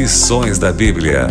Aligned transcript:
Lições 0.00 0.58
da 0.58 0.72
Bíblia. 0.72 1.28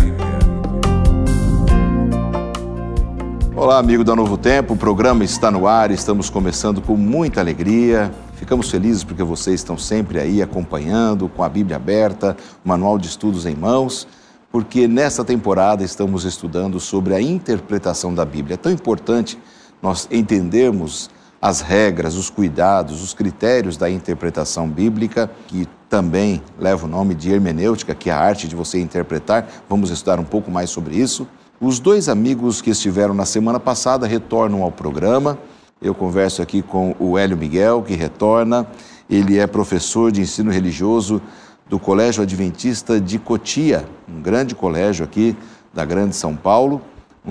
Olá, 3.55 3.79
amigo 3.79 4.03
da 4.03 4.15
Novo 4.15 4.37
Tempo, 4.37 4.75
o 4.75 4.77
programa 4.77 5.23
está 5.23 5.49
no 5.49 5.65
ar, 5.65 5.89
estamos 5.89 6.29
começando 6.29 6.79
com 6.79 6.95
muita 6.95 7.41
alegria. 7.41 8.11
Ficamos 8.35 8.69
felizes 8.69 9.03
porque 9.03 9.23
vocês 9.23 9.61
estão 9.61 9.75
sempre 9.75 10.19
aí 10.19 10.39
acompanhando, 10.39 11.27
com 11.27 11.43
a 11.43 11.49
Bíblia 11.49 11.77
aberta, 11.77 12.37
o 12.63 12.69
manual 12.69 12.99
de 12.99 13.07
estudos 13.07 13.47
em 13.47 13.55
mãos, 13.55 14.07
porque 14.51 14.87
nessa 14.87 15.25
temporada 15.25 15.83
estamos 15.83 16.23
estudando 16.23 16.79
sobre 16.79 17.15
a 17.15 17.19
interpretação 17.19 18.13
da 18.13 18.23
Bíblia. 18.23 18.53
É 18.53 18.57
tão 18.57 18.71
importante 18.71 19.35
nós 19.81 20.07
entendermos 20.11 21.09
as 21.41 21.59
regras, 21.59 22.13
os 22.13 22.29
cuidados, 22.29 23.01
os 23.01 23.15
critérios 23.15 23.77
da 23.77 23.89
interpretação 23.89 24.69
bíblica, 24.69 25.27
que 25.47 25.67
também 25.89 26.41
leva 26.59 26.85
o 26.85 26.89
nome 26.89 27.15
de 27.15 27.31
hermenêutica, 27.31 27.95
que 27.95 28.09
é 28.09 28.13
a 28.13 28.19
arte 28.19 28.47
de 28.47 28.55
você 28.55 28.79
interpretar. 28.79 29.47
Vamos 29.67 29.89
estudar 29.89 30.19
um 30.19 30.23
pouco 30.23 30.51
mais 30.51 30.69
sobre 30.69 30.95
isso. 30.95 31.27
Os 31.59 31.79
dois 31.79 32.07
amigos 32.07 32.61
que 32.61 32.69
estiveram 32.69 33.13
na 33.13 33.25
semana 33.25 33.59
passada 33.59 34.05
retornam 34.05 34.61
ao 34.61 34.71
programa. 34.71 35.37
Eu 35.81 35.95
converso 35.95 36.41
aqui 36.41 36.61
com 36.61 36.95
o 36.99 37.17
Hélio 37.17 37.35
Miguel, 37.35 37.81
que 37.81 37.95
retorna. 37.95 38.67
Ele 39.09 39.39
é 39.39 39.47
professor 39.47 40.11
de 40.11 40.21
ensino 40.21 40.51
religioso 40.51 41.21
do 41.67 41.79
Colégio 41.79 42.23
Adventista 42.23 42.99
de 42.99 43.19
Cotia, 43.19 43.85
um 44.07 44.21
grande 44.21 44.55
colégio 44.55 45.03
aqui 45.03 45.35
da 45.73 45.85
Grande 45.85 46.15
São 46.15 46.35
Paulo. 46.35 46.81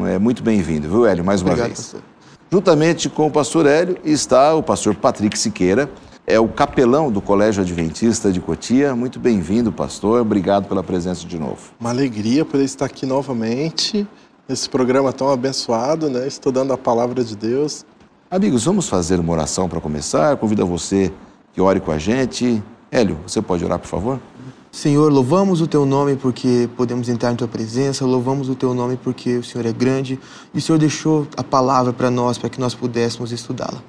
É 0.07 0.19
muito 0.19 0.43
bem-vindo, 0.43 0.88
viu, 0.88 1.07
Hélio, 1.07 1.25
mais 1.25 1.43
uma 1.43 1.51
Obrigado, 1.51 1.69
vez. 1.69 1.80
pastor. 1.80 2.02
Juntamente 2.51 3.09
com 3.09 3.27
o 3.27 3.30
pastor 3.30 3.66
Hélio 3.66 3.99
está 4.05 4.55
o 4.55 4.63
pastor 4.63 4.95
Patrick 4.95 5.38
Siqueira, 5.38 5.91
é 6.28 6.38
o 6.38 6.46
capelão 6.46 7.10
do 7.10 7.23
Colégio 7.23 7.62
Adventista 7.62 8.30
de 8.30 8.38
Cotia. 8.38 8.95
Muito 8.95 9.18
bem-vindo, 9.18 9.73
pastor. 9.73 10.20
Obrigado 10.20 10.68
pela 10.68 10.82
presença 10.82 11.27
de 11.27 11.38
novo. 11.38 11.70
Uma 11.80 11.88
alegria 11.88 12.45
poder 12.45 12.65
estar 12.65 12.85
aqui 12.85 13.07
novamente 13.07 14.07
nesse 14.46 14.68
programa 14.68 15.10
tão 15.10 15.30
abençoado, 15.30 16.10
né? 16.10 16.29
Estudando 16.29 16.70
a 16.74 16.76
palavra 16.76 17.24
de 17.24 17.35
Deus. 17.35 17.87
Amigos, 18.30 18.66
vamos 18.66 18.90
fazer 18.90 19.18
uma 19.18 19.32
oração 19.32 19.70
para 19.70 19.80
começar. 19.80 20.37
Convido 20.37 20.60
a 20.60 20.66
você 20.66 21.10
que 21.54 21.62
ore 21.62 21.80
com 21.80 21.90
a 21.90 21.96
gente. 21.96 22.63
Hélio, 22.90 23.18
você 23.26 23.40
pode 23.40 23.65
orar, 23.65 23.79
por 23.79 23.88
favor? 23.88 24.20
Senhor, 24.70 25.10
louvamos 25.10 25.63
o 25.63 25.66
teu 25.66 25.87
nome 25.87 26.15
porque 26.15 26.68
podemos 26.76 27.09
entrar 27.09 27.32
em 27.32 27.37
tua 27.37 27.48
presença, 27.48 28.04
louvamos 28.04 28.51
o 28.51 28.54
teu 28.54 28.74
nome 28.74 28.98
porque 29.02 29.38
o 29.38 29.42
Senhor 29.42 29.65
é 29.65 29.73
grande 29.73 30.20
e 30.52 30.59
o 30.59 30.60
Senhor 30.60 30.79
deixou 30.79 31.26
a 31.38 31.42
palavra 31.42 31.90
para 31.90 32.10
nós 32.10 32.37
para 32.37 32.51
que 32.51 32.60
nós 32.60 32.74
pudéssemos 32.74 33.32
estudá-la. 33.32 33.82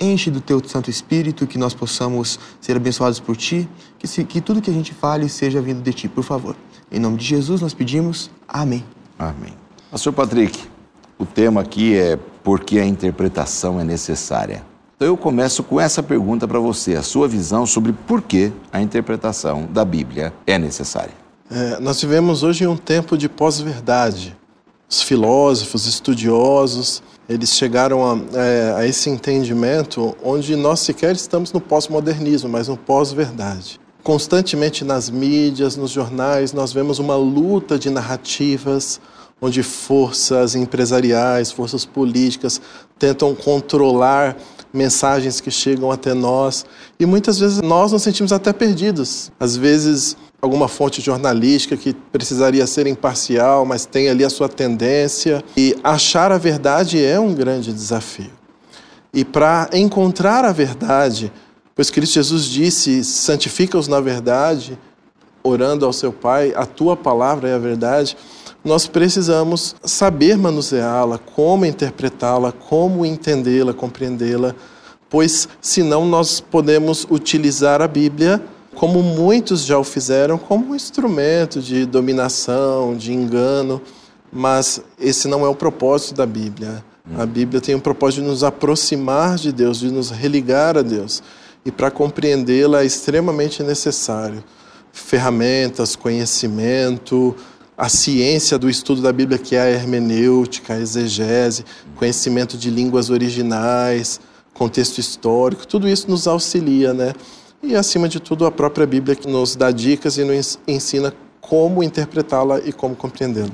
Enche 0.00 0.30
do 0.30 0.40
teu 0.40 0.62
Santo 0.66 0.90
Espírito, 0.90 1.46
que 1.46 1.58
nós 1.58 1.74
possamos 1.74 2.38
ser 2.60 2.76
abençoados 2.76 3.18
por 3.18 3.36
ti, 3.36 3.68
que, 3.98 4.06
se, 4.06 4.24
que 4.24 4.40
tudo 4.40 4.60
que 4.60 4.70
a 4.70 4.74
gente 4.74 4.92
fale 4.92 5.28
seja 5.28 5.60
vindo 5.60 5.82
de 5.82 5.92
ti, 5.92 6.08
por 6.08 6.22
favor. 6.22 6.54
Em 6.90 7.00
nome 7.00 7.16
de 7.16 7.24
Jesus 7.24 7.60
nós 7.60 7.74
pedimos. 7.74 8.30
Amém. 8.46 8.84
Amém. 9.18 9.54
Pastor 9.90 10.12
Patrick, 10.12 10.58
o 11.18 11.24
tema 11.24 11.62
aqui 11.62 11.96
é 11.96 12.18
por 12.44 12.60
que 12.60 12.78
a 12.78 12.84
interpretação 12.84 13.80
é 13.80 13.84
necessária. 13.84 14.62
Então 14.96 15.08
eu 15.08 15.16
começo 15.16 15.62
com 15.62 15.80
essa 15.80 16.02
pergunta 16.02 16.46
para 16.48 16.58
você, 16.58 16.94
a 16.94 17.02
sua 17.02 17.28
visão 17.28 17.66
sobre 17.66 17.92
por 17.92 18.22
que 18.22 18.52
a 18.72 18.80
interpretação 18.80 19.66
da 19.70 19.84
Bíblia 19.84 20.32
é 20.46 20.58
necessária. 20.58 21.12
É, 21.50 21.78
nós 21.80 22.00
vivemos 22.00 22.42
hoje 22.42 22.66
um 22.66 22.76
tempo 22.76 23.16
de 23.16 23.28
pós-verdade. 23.28 24.36
Os 24.88 25.02
filósofos, 25.02 25.86
estudiosos, 25.86 27.02
eles 27.28 27.50
chegaram 27.50 28.04
a, 28.04 28.38
é, 28.38 28.74
a 28.76 28.86
esse 28.86 29.10
entendimento 29.10 30.16
onde 30.22 30.54
nós 30.54 30.80
sequer 30.80 31.14
estamos 31.14 31.52
no 31.52 31.60
pós-modernismo, 31.60 32.48
mas 32.48 32.68
no 32.68 32.76
pós-verdade. 32.76 33.80
Constantemente 34.02 34.84
nas 34.84 35.10
mídias, 35.10 35.76
nos 35.76 35.90
jornais, 35.90 36.52
nós 36.52 36.72
vemos 36.72 36.98
uma 36.98 37.16
luta 37.16 37.78
de 37.78 37.90
narrativas 37.90 39.00
onde 39.40 39.62
forças 39.62 40.54
empresariais, 40.54 41.50
forças 41.50 41.84
políticas 41.84 42.60
tentam 42.98 43.34
controlar 43.34 44.36
mensagens 44.72 45.40
que 45.40 45.50
chegam 45.50 45.90
até 45.90 46.14
nós 46.14 46.64
e 46.98 47.04
muitas 47.04 47.38
vezes 47.38 47.60
nós 47.60 47.92
nos 47.92 48.02
sentimos 48.02 48.32
até 48.32 48.52
perdidos. 48.52 49.30
Às 49.38 49.56
vezes 49.56 50.16
alguma 50.40 50.68
fonte 50.68 51.00
jornalística 51.00 51.76
que 51.76 51.92
precisaria 51.92 52.66
ser 52.66 52.86
imparcial, 52.86 53.64
mas 53.64 53.86
tem 53.86 54.08
ali 54.08 54.24
a 54.24 54.30
sua 54.30 54.48
tendência 54.48 55.42
e 55.56 55.76
achar 55.82 56.30
a 56.30 56.38
verdade 56.38 57.02
é 57.02 57.18
um 57.18 57.34
grande 57.34 57.72
desafio. 57.72 58.30
E 59.12 59.24
para 59.24 59.70
encontrar 59.72 60.44
a 60.44 60.52
verdade, 60.52 61.32
pois 61.74 61.90
Cristo 61.90 62.14
Jesus 62.14 62.44
disse: 62.44 63.02
santifica-os 63.02 63.88
na 63.88 64.00
verdade, 64.00 64.78
orando 65.42 65.86
ao 65.86 65.92
seu 65.92 66.12
Pai, 66.12 66.52
a 66.54 66.66
tua 66.66 66.96
palavra 66.96 67.48
é 67.48 67.54
a 67.54 67.58
verdade 67.58 68.16
nós 68.66 68.88
precisamos 68.88 69.76
saber 69.84 70.36
manuseá-la, 70.36 71.18
como 71.18 71.64
interpretá-la, 71.64 72.50
como 72.50 73.06
entendê-la, 73.06 73.72
compreendê-la, 73.72 74.56
pois 75.08 75.48
senão 75.60 76.04
nós 76.04 76.40
podemos 76.40 77.06
utilizar 77.08 77.80
a 77.80 77.86
Bíblia 77.86 78.42
como 78.76 79.02
muitos 79.02 79.64
já 79.64 79.78
o 79.78 79.84
fizeram, 79.84 80.38
como 80.38 80.70
um 80.70 80.74
instrumento 80.74 81.60
de 81.60 81.86
dominação, 81.86 82.94
de 82.94 83.12
engano, 83.12 83.80
mas 84.32 84.80
esse 85.00 85.26
não 85.26 85.44
é 85.44 85.48
o 85.48 85.54
propósito 85.54 86.14
da 86.14 86.26
Bíblia. 86.26 86.84
A 87.16 87.24
Bíblia 87.24 87.60
tem 87.60 87.74
o 87.74 87.80
propósito 87.80 88.22
de 88.22 88.28
nos 88.28 88.44
aproximar 88.44 89.36
de 89.36 89.50
Deus, 89.50 89.80
de 89.80 89.90
nos 89.90 90.10
religar 90.10 90.76
a 90.76 90.82
Deus. 90.82 91.22
E 91.64 91.72
para 91.72 91.90
compreendê-la 91.90 92.82
é 92.82 92.86
extremamente 92.86 93.62
necessário 93.62 94.44
ferramentas, 94.92 95.94
conhecimento, 95.94 97.36
a 97.76 97.88
ciência 97.88 98.58
do 98.58 98.68
estudo 98.68 99.02
da 99.02 99.12
Bíblia, 99.12 99.38
que 99.38 99.54
é 99.54 99.60
a 99.60 99.70
hermenêutica, 99.70 100.74
a 100.74 100.80
exegese, 100.80 101.64
conhecimento 101.96 102.56
de 102.56 102.70
línguas 102.70 103.10
originais, 103.10 104.18
contexto 104.54 104.98
histórico, 104.98 105.66
tudo 105.66 105.86
isso 105.86 106.10
nos 106.10 106.26
auxilia, 106.26 106.94
né? 106.94 107.12
E, 107.62 107.74
acima 107.74 108.08
de 108.08 108.20
tudo, 108.20 108.46
a 108.46 108.50
própria 108.50 108.86
Bíblia 108.86 109.16
que 109.16 109.28
nos 109.28 109.56
dá 109.56 109.70
dicas 109.70 110.18
e 110.18 110.24
nos 110.24 110.58
ensina 110.66 111.12
como 111.40 111.82
interpretá-la 111.82 112.58
e 112.60 112.72
como 112.72 112.94
compreendê-la. 112.94 113.48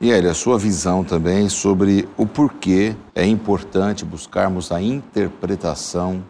E 0.00 0.10
Hélio, 0.10 0.30
a 0.30 0.34
sua 0.34 0.58
visão 0.58 1.02
também 1.02 1.48
sobre 1.48 2.08
o 2.16 2.26
porquê 2.26 2.94
é 3.14 3.26
importante 3.26 4.04
buscarmos 4.04 4.70
a 4.70 4.82
interpretação 4.82 6.22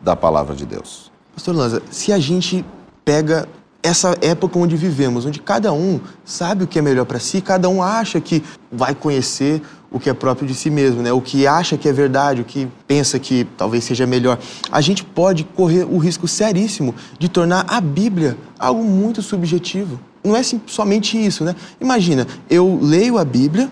da 0.00 0.16
palavra 0.16 0.54
de 0.54 0.64
Deus. 0.64 1.12
Pastor 1.34 1.54
Lanza, 1.54 1.82
se 1.90 2.12
a 2.12 2.18
gente 2.18 2.64
pega 3.04 3.48
essa 3.82 4.16
época 4.20 4.58
onde 4.58 4.76
vivemos, 4.76 5.24
onde 5.24 5.40
cada 5.40 5.72
um 5.72 6.00
sabe 6.24 6.64
o 6.64 6.66
que 6.66 6.78
é 6.78 6.82
melhor 6.82 7.04
para 7.06 7.18
si, 7.18 7.40
cada 7.40 7.68
um 7.68 7.82
acha 7.82 8.20
que 8.20 8.42
vai 8.70 8.94
conhecer 8.94 9.62
o 9.90 9.98
que 9.98 10.08
é 10.08 10.14
próprio 10.14 10.46
de 10.46 10.54
si 10.54 10.70
mesmo, 10.70 11.02
né? 11.02 11.12
O 11.12 11.20
que 11.20 11.46
acha 11.46 11.76
que 11.76 11.88
é 11.88 11.92
verdade, 11.92 12.40
o 12.40 12.44
que 12.44 12.68
pensa 12.86 13.18
que 13.18 13.46
talvez 13.56 13.84
seja 13.84 14.06
melhor. 14.06 14.38
A 14.70 14.80
gente 14.80 15.02
pode 15.02 15.44
correr 15.44 15.84
o 15.84 15.98
risco 15.98 16.28
seríssimo 16.28 16.94
de 17.18 17.28
tornar 17.28 17.64
a 17.68 17.80
Bíblia 17.80 18.36
algo 18.58 18.84
muito 18.84 19.20
subjetivo. 19.20 19.98
Não 20.22 20.36
é 20.36 20.42
somente 20.66 21.18
isso, 21.18 21.42
né? 21.44 21.56
Imagina, 21.80 22.26
eu 22.48 22.78
leio 22.80 23.18
a 23.18 23.24
Bíblia 23.24 23.70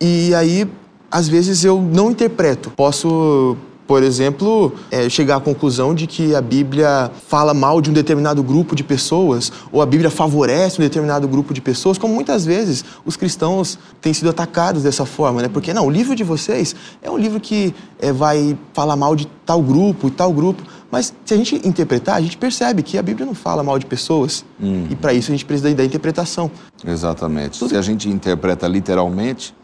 e 0.00 0.34
aí 0.34 0.68
às 1.10 1.28
vezes 1.28 1.64
eu 1.64 1.80
não 1.80 2.10
interpreto. 2.10 2.70
Posso 2.70 3.56
por 3.86 4.02
exemplo, 4.02 4.72
é, 4.90 5.08
chegar 5.08 5.36
à 5.36 5.40
conclusão 5.40 5.94
de 5.94 6.06
que 6.06 6.34
a 6.34 6.40
Bíblia 6.40 7.10
fala 7.28 7.54
mal 7.54 7.80
de 7.80 7.88
um 7.90 7.92
determinado 7.92 8.42
grupo 8.42 8.74
de 8.74 8.82
pessoas, 8.82 9.52
ou 9.70 9.80
a 9.80 9.86
Bíblia 9.86 10.10
favorece 10.10 10.80
um 10.80 10.84
determinado 10.84 11.28
grupo 11.28 11.54
de 11.54 11.60
pessoas, 11.60 11.96
como 11.96 12.12
muitas 12.14 12.44
vezes 12.44 12.84
os 13.04 13.16
cristãos 13.16 13.78
têm 14.00 14.12
sido 14.12 14.28
atacados 14.30 14.82
dessa 14.82 15.06
forma, 15.06 15.40
né? 15.42 15.48
Porque, 15.48 15.72
não, 15.72 15.86
o 15.86 15.90
livro 15.90 16.16
de 16.16 16.24
vocês 16.24 16.74
é 17.00 17.10
um 17.10 17.16
livro 17.16 17.38
que 17.38 17.74
é, 18.00 18.12
vai 18.12 18.58
falar 18.72 18.96
mal 18.96 19.14
de 19.14 19.26
tal 19.46 19.62
grupo 19.62 20.08
e 20.08 20.10
tal 20.10 20.32
grupo, 20.32 20.62
mas 20.90 21.14
se 21.24 21.34
a 21.34 21.36
gente 21.36 21.60
interpretar, 21.66 22.16
a 22.16 22.20
gente 22.20 22.36
percebe 22.36 22.82
que 22.82 22.98
a 22.98 23.02
Bíblia 23.02 23.24
não 23.24 23.34
fala 23.34 23.62
mal 23.62 23.78
de 23.78 23.86
pessoas, 23.86 24.44
Uhum. 24.58 24.86
e 24.90 24.96
para 24.96 25.12
isso 25.12 25.30
a 25.30 25.34
gente 25.34 25.44
precisa 25.44 25.72
da 25.74 25.84
interpretação. 25.84 26.50
Exatamente. 26.84 27.56
Se 27.68 27.76
a 27.76 27.82
gente 27.82 28.08
interpreta 28.08 28.66
literalmente, 28.66 29.54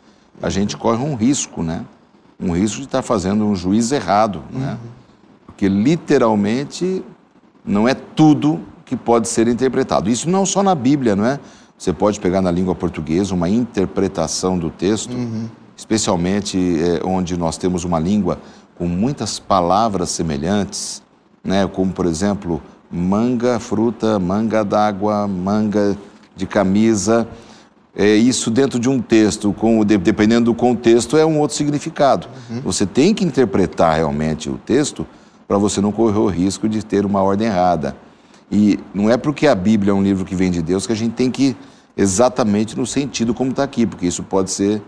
a 0.41 0.51
gente 0.51 0.77
corre 0.77 1.03
um 1.03 1.15
risco, 1.15 1.63
né? 1.63 1.85
Um 2.43 2.53
risco 2.53 2.79
de 2.79 2.85
estar 2.85 3.03
fazendo 3.03 3.47
um 3.47 3.55
juízo 3.55 3.95
errado, 3.95 4.43
né? 4.51 4.77
Porque 5.47 5.69
literalmente 5.69 7.05
não 7.65 7.87
é 7.87 7.95
tudo 7.95 8.61
que 8.85 8.97
pode 8.97 9.29
ser 9.29 9.47
interpretado. 9.49 10.11
Isso 10.11 10.29
não 10.29 10.45
só 10.45 10.63
na 10.63 10.75
Bíblia, 10.75 11.15
não 11.15 11.25
é? 11.25 11.39
Você 11.79 11.93
pode 11.93 12.21
pegar 12.21 12.43
na 12.43 12.51
língua 12.51 12.75
portuguesa 12.75 13.35
uma 13.35 13.49
interpretação 13.49 14.59
do 14.59 14.71
texto, 14.71 15.17
especialmente 15.77 16.59
eh, 16.59 17.01
onde 17.05 17.37
nós 17.37 17.57
temos 17.57 17.85
uma 17.85 17.99
língua 17.99 18.39
com 18.77 18.87
muitas 18.87 19.39
palavras 19.39 20.11
semelhantes, 20.11 21.03
né? 21.43 21.67
Como 21.67 21.93
por 21.93 22.07
exemplo, 22.07 22.63
manga, 22.91 23.59
fruta, 23.59 24.19
manga 24.19 24.65
d'água, 24.65 25.27
manga 25.27 25.97
de 26.37 26.47
camisa. 26.47 27.27
É, 27.95 28.15
isso 28.15 28.51
dentro 28.51 28.79
de 28.79 28.89
um 28.89 29.01
texto, 29.01 29.53
com, 29.53 29.85
de- 29.85 29.99
dependendo 29.99 30.47
do 30.47 30.55
contexto, 30.55 31.17
é 31.17 31.27
um 31.27 31.39
outro 31.39 31.57
significado. 31.57 32.27
Você 32.65 32.87
tem 32.87 33.13
que 33.13 33.25
interpretar 33.25 33.97
realmente 33.97 34.49
o 34.49 34.57
texto 34.57 35.07
para 35.47 35.59
você 35.59 35.81
não 35.81 35.93
correr 35.93 36.19
o 36.19 36.27
risco 36.29 36.69
de 36.69 36.83
ter 36.85 37.05
uma 37.05 37.23
ordem 37.23 37.49
errada. 37.49 37.95
E 38.51 38.79
não 38.95 39.11
é 39.11 39.17
porque 39.19 39.47
a 39.47 39.55
Bíblia 39.55 39.91
é 39.91 39.95
um 39.95 40.03
livro 40.03 40.25
que 40.25 40.35
vem 40.35 40.51
de 40.51 40.63
Deus 40.63 40.87
que 40.87 40.93
a 40.93 40.97
gente 40.97 41.13
tem 41.13 41.31
que 41.31 41.55
exatamente 41.95 42.77
no 42.79 42.87
sentido 42.87 43.35
como 43.35 43.51
está 43.51 43.63
aqui, 43.63 43.85
porque 43.87 44.07
isso 44.07 44.23
pode 44.23 44.51
ser 44.51 44.81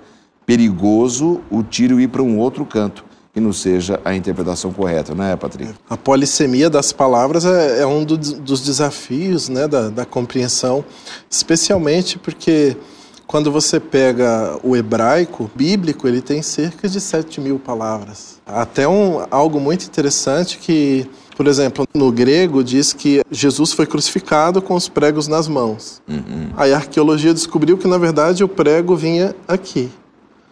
perigoso 0.46 1.40
o 1.50 1.62
tiro 1.62 2.00
ir 2.00 2.08
para 2.08 2.22
um 2.22 2.38
outro 2.38 2.64
canto 2.64 3.04
que 3.32 3.40
não 3.40 3.52
seja 3.52 4.00
a 4.04 4.14
interpretação 4.14 4.72
correta, 4.72 5.12
não 5.14 5.24
é, 5.24 5.34
Patrick? 5.34 5.74
A 5.90 5.96
polissemia 5.96 6.70
das 6.70 6.92
palavras 6.92 7.44
é, 7.44 7.80
é 7.80 7.86
um 7.86 8.04
do, 8.04 8.16
dos 8.16 8.60
desafios 8.64 9.48
né, 9.48 9.66
da, 9.66 9.88
da 9.90 10.04
compreensão, 10.04 10.84
especialmente 11.28 12.16
porque 12.16 12.76
quando 13.26 13.50
você 13.50 13.80
pega 13.80 14.58
o 14.62 14.76
hebraico 14.76 15.50
bíblico, 15.54 16.06
ele 16.06 16.20
tem 16.20 16.42
cerca 16.42 16.88
de 16.88 17.00
7 17.00 17.40
mil 17.40 17.58
palavras. 17.58 18.40
Até 18.46 18.86
um, 18.86 19.24
algo 19.30 19.58
muito 19.58 19.86
interessante 19.86 20.58
que, 20.58 21.08
por 21.36 21.46
exemplo, 21.46 21.86
no 21.94 22.12
grego 22.12 22.62
diz 22.62 22.92
que 22.92 23.22
Jesus 23.30 23.72
foi 23.72 23.86
crucificado 23.86 24.60
com 24.60 24.74
os 24.74 24.88
pregos 24.88 25.26
nas 25.26 25.48
mãos. 25.48 26.02
Uhum. 26.08 26.50
Aí 26.56 26.72
a 26.72 26.76
arqueologia 26.76 27.32
descobriu 27.32 27.78
que, 27.78 27.88
na 27.88 27.98
verdade, 27.98 28.44
o 28.44 28.48
prego 28.48 28.94
vinha 28.94 29.34
aqui 29.48 29.90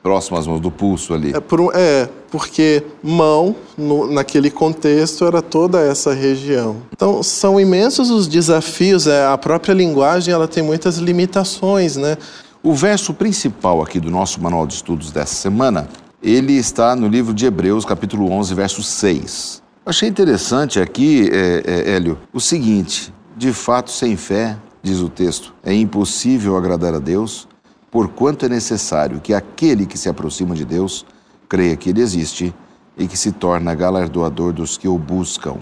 próximo 0.02 0.36
às 0.36 0.46
mãos 0.46 0.60
do 0.60 0.70
pulso 0.70 1.14
ali. 1.14 1.32
É, 1.34 1.40
por, 1.40 1.70
é 1.74 2.08
porque 2.30 2.82
mão, 3.02 3.54
no, 3.78 4.10
naquele 4.10 4.50
contexto, 4.50 5.24
era 5.24 5.40
toda 5.40 5.80
essa 5.80 6.12
região. 6.12 6.78
Então, 6.92 7.22
são 7.22 7.60
imensos 7.60 8.10
os 8.10 8.26
desafios, 8.26 9.06
é, 9.06 9.26
a 9.26 9.38
própria 9.38 9.72
linguagem 9.72 10.34
ela 10.34 10.48
tem 10.48 10.62
muitas 10.62 10.98
limitações, 10.98 11.96
né? 11.96 12.16
O 12.64 12.74
verso 12.74 13.12
principal 13.12 13.82
aqui 13.82 13.98
do 13.98 14.08
nosso 14.08 14.40
manual 14.40 14.68
de 14.68 14.74
estudos 14.74 15.10
dessa 15.10 15.34
semana, 15.34 15.88
ele 16.22 16.52
está 16.52 16.94
no 16.94 17.08
livro 17.08 17.34
de 17.34 17.44
Hebreus, 17.44 17.84
capítulo 17.84 18.30
11, 18.30 18.54
verso 18.54 18.84
6. 18.84 19.60
Achei 19.84 20.08
interessante 20.08 20.78
aqui, 20.78 21.28
é, 21.32 21.62
é, 21.66 21.90
Hélio, 21.90 22.20
o 22.32 22.38
seguinte: 22.38 23.12
de 23.36 23.52
fato, 23.52 23.90
sem 23.90 24.16
fé, 24.16 24.56
diz 24.80 25.00
o 25.00 25.08
texto, 25.08 25.52
é 25.60 25.74
impossível 25.74 26.56
agradar 26.56 26.94
a 26.94 27.00
Deus, 27.00 27.48
porquanto 27.90 28.46
é 28.46 28.48
necessário 28.48 29.20
que 29.20 29.34
aquele 29.34 29.84
que 29.84 29.98
se 29.98 30.08
aproxima 30.08 30.54
de 30.54 30.64
Deus 30.64 31.04
creia 31.48 31.76
que 31.76 31.90
ele 31.90 32.00
existe 32.00 32.54
e 32.96 33.08
que 33.08 33.16
se 33.16 33.32
torna 33.32 33.74
galardoador 33.74 34.52
dos 34.52 34.78
que 34.78 34.86
o 34.86 34.96
buscam. 34.96 35.56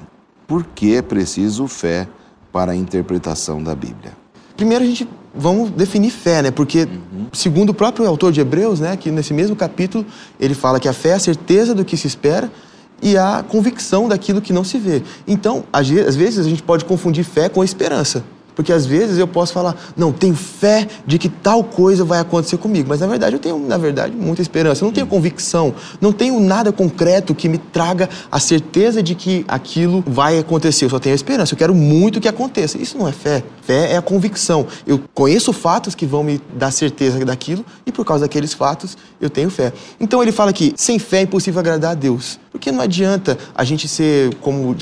Por 0.47 0.64
que 0.64 0.97
é 0.97 1.00
preciso 1.00 1.67
fé 1.67 2.06
para 2.52 2.73
a 2.73 2.76
interpretação 2.76 3.62
da 3.62 3.75
Bíblia? 3.75 4.20
Primeiro 4.61 4.85
a 4.85 4.87
gente 4.87 5.09
vamos 5.35 5.71
definir 5.71 6.11
fé, 6.11 6.43
né? 6.43 6.51
Porque 6.51 6.81
uhum. 6.81 7.29
segundo 7.33 7.71
o 7.71 7.75
próprio 7.75 8.07
autor 8.07 8.31
de 8.31 8.43
Hebreus, 8.43 8.79
né, 8.79 8.95
que 8.95 9.11
nesse 9.11 9.33
mesmo 9.33 9.57
capítulo 9.57 10.05
ele 10.39 10.53
fala 10.53 10.79
que 10.79 10.87
a 10.87 10.93
fé 10.93 11.09
é 11.09 11.15
a 11.15 11.19
certeza 11.19 11.75
do 11.75 11.83
que 11.83 11.97
se 11.97 12.07
espera 12.07 12.53
e 13.01 13.17
a 13.17 13.43
convicção 13.43 14.07
daquilo 14.07 14.39
que 14.43 14.53
não 14.53 14.62
se 14.62 14.77
vê. 14.77 15.03
Então, 15.27 15.65
às 15.73 15.89
vezes 15.89 16.45
a 16.45 16.47
gente 16.47 16.62
pode 16.62 16.85
confundir 16.85 17.25
fé 17.25 17.49
com 17.49 17.65
esperança. 17.65 18.23
Porque 18.61 18.75
às 18.75 18.85
vezes 18.85 19.17
eu 19.17 19.27
posso 19.27 19.55
falar, 19.55 19.75
não, 19.97 20.12
tenho 20.12 20.35
fé 20.35 20.87
de 21.07 21.17
que 21.17 21.31
tal 21.31 21.65
coisa 21.65 22.05
vai 22.05 22.21
acontecer 22.21 22.59
comigo. 22.59 22.91
Mas 22.91 23.01
na 23.01 23.07
verdade 23.07 23.35
eu 23.35 23.41
tenho, 23.41 23.59
na 23.59 23.79
verdade, 23.79 24.15
muita 24.15 24.43
esperança. 24.43 24.85
Eu 24.85 24.89
não 24.89 24.93
tenho 24.93 25.07
convicção, 25.07 25.75
não 25.99 26.12
tenho 26.12 26.39
nada 26.39 26.71
concreto 26.71 27.35
que 27.35 27.49
me 27.49 27.57
traga 27.57 28.07
a 28.31 28.39
certeza 28.39 29.03
de 29.03 29.15
que 29.15 29.47
aquilo 29.49 30.05
vai 30.07 30.39
acontecer. 30.39 30.85
Eu 30.85 30.91
só 30.91 30.99
tenho 30.99 31.15
a 31.15 31.17
esperança. 31.17 31.55
Eu 31.55 31.57
quero 31.57 31.75
muito 31.75 32.21
que 32.21 32.29
aconteça. 32.29 32.77
Isso 32.77 32.99
não 32.99 33.09
é 33.09 33.12
fé. 33.12 33.43
Fé 33.62 33.93
é 33.93 33.97
a 33.97 34.03
convicção. 34.03 34.67
Eu 34.87 35.01
conheço 35.15 35.55
fatos 35.55 35.95
que 35.95 36.05
vão 36.05 36.23
me 36.23 36.39
dar 36.55 36.71
certeza 36.71 37.19
daquilo 37.25 37.65
e 37.87 37.91
por 37.91 38.05
causa 38.05 38.27
daqueles 38.27 38.53
fatos 38.53 38.95
eu 39.19 39.31
tenho 39.31 39.49
fé. 39.49 39.73
Então 39.99 40.23
ele 40.23 40.33
fala 40.33 40.53
que 40.53 40.75
sem 40.77 40.99
fé 40.99 41.21
é 41.21 41.23
impossível 41.23 41.61
agradar 41.61 41.93
a 41.93 41.95
Deus. 41.95 42.39
Porque 42.53 42.71
não 42.71 42.83
adianta 42.83 43.39
a 43.55 43.65
gente 43.65 43.89
ser 43.89 44.35
como 44.35 44.77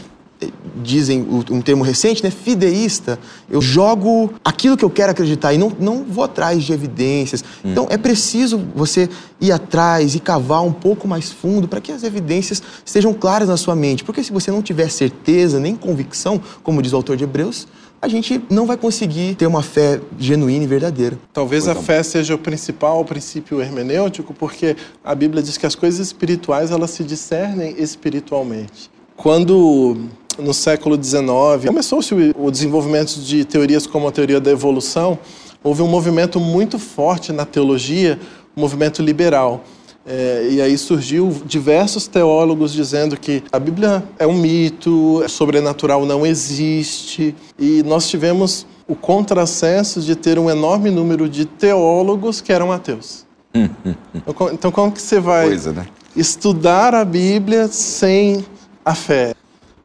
dizem 0.82 1.26
um 1.50 1.60
termo 1.60 1.82
recente, 1.82 2.22
né, 2.22 2.30
fideísta. 2.30 3.18
Eu 3.50 3.60
jogo 3.60 4.32
aquilo 4.44 4.76
que 4.76 4.84
eu 4.84 4.90
quero 4.90 5.10
acreditar 5.10 5.52
e 5.52 5.58
não, 5.58 5.72
não 5.78 6.04
vou 6.04 6.24
atrás 6.24 6.62
de 6.62 6.72
evidências. 6.72 7.42
Hum. 7.64 7.72
Então 7.72 7.86
é 7.90 7.96
preciso 7.96 8.58
você 8.74 9.08
ir 9.40 9.52
atrás 9.52 10.14
e 10.14 10.20
cavar 10.20 10.62
um 10.62 10.72
pouco 10.72 11.08
mais 11.08 11.30
fundo 11.30 11.66
para 11.66 11.80
que 11.80 11.90
as 11.90 12.02
evidências 12.02 12.62
estejam 12.84 13.12
claras 13.12 13.48
na 13.48 13.56
sua 13.56 13.74
mente. 13.74 14.04
Porque 14.04 14.22
se 14.22 14.32
você 14.32 14.50
não 14.50 14.62
tiver 14.62 14.88
certeza 14.90 15.58
nem 15.58 15.74
convicção, 15.74 16.40
como 16.62 16.80
diz 16.80 16.92
o 16.92 16.96
autor 16.96 17.16
de 17.16 17.24
Hebreus, 17.24 17.66
a 18.00 18.06
gente 18.06 18.40
não 18.48 18.64
vai 18.64 18.76
conseguir 18.76 19.34
ter 19.34 19.46
uma 19.46 19.62
fé 19.62 20.00
genuína 20.18 20.64
e 20.64 20.66
verdadeira. 20.68 21.18
Talvez 21.32 21.66
a 21.66 21.74
fé 21.74 22.02
seja 22.02 22.34
o 22.34 22.38
principal 22.38 23.04
princípio 23.04 23.60
hermenêutico, 23.60 24.32
porque 24.32 24.76
a 25.04 25.14
Bíblia 25.14 25.42
diz 25.42 25.56
que 25.56 25.66
as 25.66 25.74
coisas 25.74 25.98
espirituais 26.06 26.70
elas 26.70 26.90
se 26.90 27.02
discernem 27.02 27.74
espiritualmente. 27.76 28.88
Quando 29.16 29.96
no 30.38 30.54
século 30.54 31.02
XIX, 31.02 31.66
começou-se 31.66 32.14
o 32.36 32.50
desenvolvimento 32.50 33.20
de 33.20 33.44
teorias 33.44 33.86
como 33.86 34.08
a 34.08 34.12
teoria 34.12 34.40
da 34.40 34.50
evolução, 34.50 35.18
houve 35.62 35.82
um 35.82 35.88
movimento 35.88 36.38
muito 36.38 36.78
forte 36.78 37.32
na 37.32 37.44
teologia, 37.44 38.18
um 38.56 38.60
movimento 38.60 39.02
liberal. 39.02 39.64
É, 40.06 40.48
e 40.50 40.62
aí 40.62 40.78
surgiu 40.78 41.30
diversos 41.44 42.06
teólogos 42.06 42.72
dizendo 42.72 43.18
que 43.18 43.42
a 43.52 43.58
Bíblia 43.58 44.02
é 44.18 44.26
um 44.26 44.32
mito, 44.32 45.22
sobrenatural 45.28 46.06
não 46.06 46.24
existe. 46.24 47.34
E 47.58 47.82
nós 47.82 48.08
tivemos 48.08 48.66
o 48.86 48.94
contrassenso 48.94 50.00
de 50.00 50.16
ter 50.16 50.38
um 50.38 50.48
enorme 50.48 50.90
número 50.90 51.28
de 51.28 51.44
teólogos 51.44 52.40
que 52.40 52.52
eram 52.52 52.72
ateus. 52.72 53.26
Então, 53.54 54.52
então 54.52 54.72
como 54.72 54.92
que 54.92 55.02
você 55.02 55.20
vai 55.20 55.48
Coisa, 55.48 55.72
né? 55.72 55.86
estudar 56.16 56.94
a 56.94 57.04
Bíblia 57.04 57.68
sem 57.68 58.44
a 58.84 58.94
fé? 58.94 59.34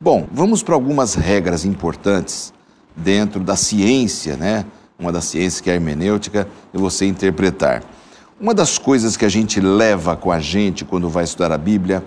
Bom, 0.03 0.27
vamos 0.33 0.61
para 0.61 0.75
algumas 0.75 1.13
regras 1.15 1.63
importantes 1.63 2.53
dentro 2.93 3.39
da 3.39 3.55
ciência, 3.55 4.35
né? 4.35 4.65
Uma 4.99 5.13
das 5.13 5.23
ciências 5.23 5.61
que 5.61 5.69
é 5.69 5.71
a 5.71 5.75
hermenêutica, 5.77 6.45
e 6.73 6.77
você 6.77 7.05
interpretar. 7.05 7.81
Uma 8.37 8.53
das 8.53 8.77
coisas 8.77 9.15
que 9.15 9.23
a 9.23 9.29
gente 9.29 9.61
leva 9.61 10.17
com 10.17 10.29
a 10.29 10.41
gente 10.41 10.83
quando 10.83 11.07
vai 11.07 11.23
estudar 11.23 11.53
a 11.53 11.57
Bíblia 11.57 12.03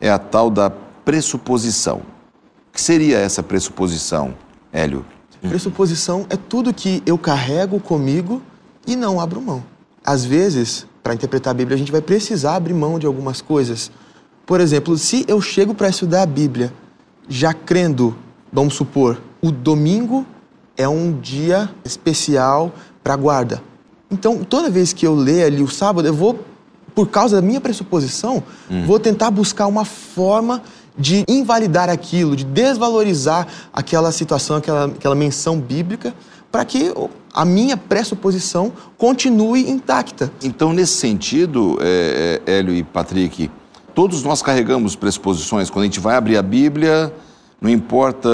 é 0.00 0.08
a 0.08 0.18
tal 0.18 0.48
da 0.48 0.70
pressuposição. 1.04 1.98
O 1.98 2.72
que 2.72 2.80
seria 2.80 3.18
essa 3.18 3.42
pressuposição, 3.42 4.34
Hélio? 4.72 5.04
Pressuposição 5.42 6.24
é 6.30 6.38
tudo 6.38 6.72
que 6.72 7.02
eu 7.04 7.18
carrego 7.18 7.78
comigo 7.78 8.40
e 8.86 8.96
não 8.96 9.20
abro 9.20 9.42
mão. 9.42 9.62
Às 10.02 10.24
vezes, 10.24 10.86
para 11.02 11.12
interpretar 11.12 11.50
a 11.50 11.54
Bíblia, 11.54 11.74
a 11.74 11.78
gente 11.78 11.92
vai 11.92 12.00
precisar 12.00 12.56
abrir 12.56 12.72
mão 12.72 12.98
de 12.98 13.04
algumas 13.04 13.42
coisas. 13.42 13.90
Por 14.46 14.62
exemplo, 14.62 14.96
se 14.96 15.26
eu 15.28 15.42
chego 15.42 15.74
para 15.74 15.90
estudar 15.90 16.22
a 16.22 16.26
Bíblia 16.26 16.72
já 17.28 17.52
crendo, 17.52 18.16
vamos 18.52 18.74
supor, 18.74 19.20
o 19.42 19.50
domingo 19.50 20.26
é 20.76 20.88
um 20.88 21.18
dia 21.18 21.70
especial 21.84 22.72
para 23.02 23.14
a 23.14 23.16
guarda. 23.16 23.62
Então, 24.10 24.44
toda 24.44 24.70
vez 24.70 24.92
que 24.92 25.06
eu 25.06 25.14
ler 25.14 25.44
ali 25.44 25.62
o 25.62 25.68
sábado, 25.68 26.06
eu 26.06 26.14
vou, 26.14 26.38
por 26.94 27.08
causa 27.08 27.36
da 27.36 27.42
minha 27.42 27.60
pressuposição, 27.60 28.42
hum. 28.70 28.84
vou 28.86 28.98
tentar 28.98 29.30
buscar 29.30 29.66
uma 29.66 29.84
forma 29.84 30.62
de 30.96 31.24
invalidar 31.28 31.90
aquilo, 31.90 32.36
de 32.36 32.44
desvalorizar 32.44 33.46
aquela 33.72 34.12
situação, 34.12 34.56
aquela, 34.56 34.86
aquela 34.86 35.14
menção 35.14 35.58
bíblica, 35.58 36.14
para 36.52 36.64
que 36.64 36.92
a 37.32 37.44
minha 37.44 37.76
pressuposição 37.76 38.72
continue 38.96 39.68
intacta. 39.68 40.30
Então, 40.40 40.72
nesse 40.72 40.92
sentido, 40.92 41.76
é, 41.80 42.40
é, 42.46 42.58
Hélio 42.58 42.72
e 42.72 42.84
Patrick, 42.84 43.50
Todos 43.94 44.22
nós 44.22 44.42
carregamos 44.42 44.96
pressuposições. 44.96 45.70
Quando 45.70 45.84
a 45.84 45.86
gente 45.86 46.00
vai 46.00 46.16
abrir 46.16 46.36
a 46.36 46.42
Bíblia, 46.42 47.12
não 47.60 47.70
importa 47.70 48.28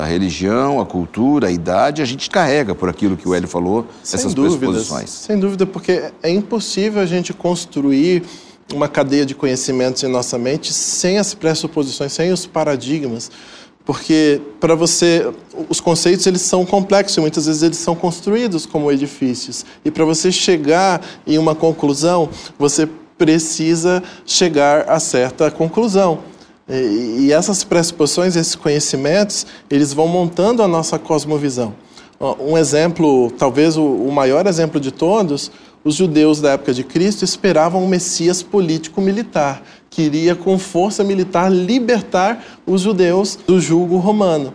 a 0.00 0.06
religião, 0.06 0.80
a 0.80 0.86
cultura, 0.86 1.48
a 1.48 1.50
idade, 1.50 2.00
a 2.00 2.04
gente 2.04 2.30
carrega 2.30 2.74
por 2.74 2.88
aquilo 2.88 3.16
que 3.16 3.28
o 3.28 3.34
Hélio 3.34 3.48
falou, 3.48 3.86
sem 4.02 4.18
essas 4.18 4.32
dúvidas, 4.32 4.58
pressuposições. 4.58 5.10
Sem 5.10 5.38
dúvida, 5.38 5.66
porque 5.66 6.10
é 6.22 6.30
impossível 6.30 7.02
a 7.02 7.06
gente 7.06 7.32
construir 7.32 8.22
uma 8.72 8.88
cadeia 8.88 9.26
de 9.26 9.34
conhecimentos 9.34 10.02
em 10.02 10.08
nossa 10.08 10.38
mente 10.38 10.72
sem 10.72 11.18
as 11.18 11.34
pressuposições, 11.34 12.12
sem 12.12 12.32
os 12.32 12.46
paradigmas. 12.46 13.30
Porque 13.84 14.40
para 14.58 14.74
você, 14.74 15.32
os 15.68 15.80
conceitos 15.80 16.26
eles 16.26 16.42
são 16.42 16.66
complexos, 16.66 17.18
muitas 17.18 17.46
vezes 17.46 17.62
eles 17.62 17.78
são 17.78 17.94
construídos 17.94 18.66
como 18.66 18.90
edifícios. 18.90 19.64
E 19.84 19.90
para 19.90 20.04
você 20.04 20.32
chegar 20.32 21.00
em 21.24 21.38
uma 21.38 21.54
conclusão, 21.54 22.28
você 22.58 22.88
precisa 23.18 24.02
chegar 24.24 24.88
a 24.88 25.00
certa 25.00 25.50
conclusão. 25.50 26.20
E, 26.68 27.32
essas 27.32 27.62
pressuposições, 27.62 28.34
esses 28.34 28.54
conhecimentos, 28.54 29.46
eles 29.70 29.92
vão 29.92 30.08
montando 30.08 30.62
a 30.62 30.68
nossa 30.68 30.98
cosmovisão. 30.98 31.74
Um 32.40 32.56
exemplo, 32.56 33.30
talvez 33.32 33.76
o 33.76 34.10
maior 34.10 34.46
exemplo 34.46 34.80
de 34.80 34.90
todos, 34.90 35.50
os 35.84 35.94
judeus 35.94 36.40
da 36.40 36.52
época 36.52 36.74
de 36.74 36.82
Cristo 36.82 37.24
esperavam 37.24 37.84
um 37.84 37.86
Messias 37.86 38.42
político-militar, 38.42 39.62
que 39.88 40.02
iria 40.02 40.34
com 40.34 40.58
força 40.58 41.04
militar 41.04 41.52
libertar 41.52 42.44
os 42.66 42.80
judeus 42.80 43.38
do 43.46 43.60
jugo 43.60 43.98
romano. 43.98 44.52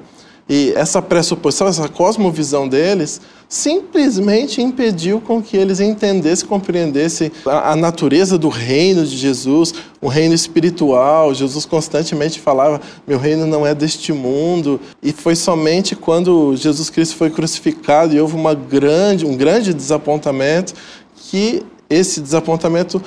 E 0.53 0.73
essa 0.75 1.01
pressuposição, 1.01 1.65
essa 1.65 1.87
cosmovisão 1.87 2.67
deles, 2.67 3.21
simplesmente 3.47 4.61
impediu 4.61 5.21
com 5.21 5.41
que 5.41 5.55
eles 5.55 5.79
entendessem, 5.79 6.45
compreendessem 6.45 7.31
a, 7.45 7.71
a, 7.71 7.75
natureza 7.77 8.37
do 8.37 8.49
reino 8.49 9.05
de 9.05 9.15
Jesus, 9.15 9.73
um 10.01 10.09
reino 10.09 10.33
espiritual. 10.35 11.33
Jesus 11.33 11.63
constantemente 11.63 12.37
falava: 12.37 12.81
"Meu 13.07 13.17
reino 13.17 13.47
não 13.47 13.65
é 13.65 13.73
deste 13.73 14.11
mundo". 14.11 14.77
E 15.01 15.13
foi 15.13 15.37
somente 15.37 15.95
quando 15.95 16.53
Jesus 16.57 16.89
Cristo 16.89 17.15
foi 17.15 17.29
crucificado 17.29 18.13
e 18.13 18.19
houve 18.19 18.35
uma 18.35 18.53
grande, 18.53 19.25
um 19.25 19.37
grande 19.37 19.73
desapontamento 19.73 20.73
que 21.15 21.63
esse 21.89 22.19
desapontamento 22.19 23.01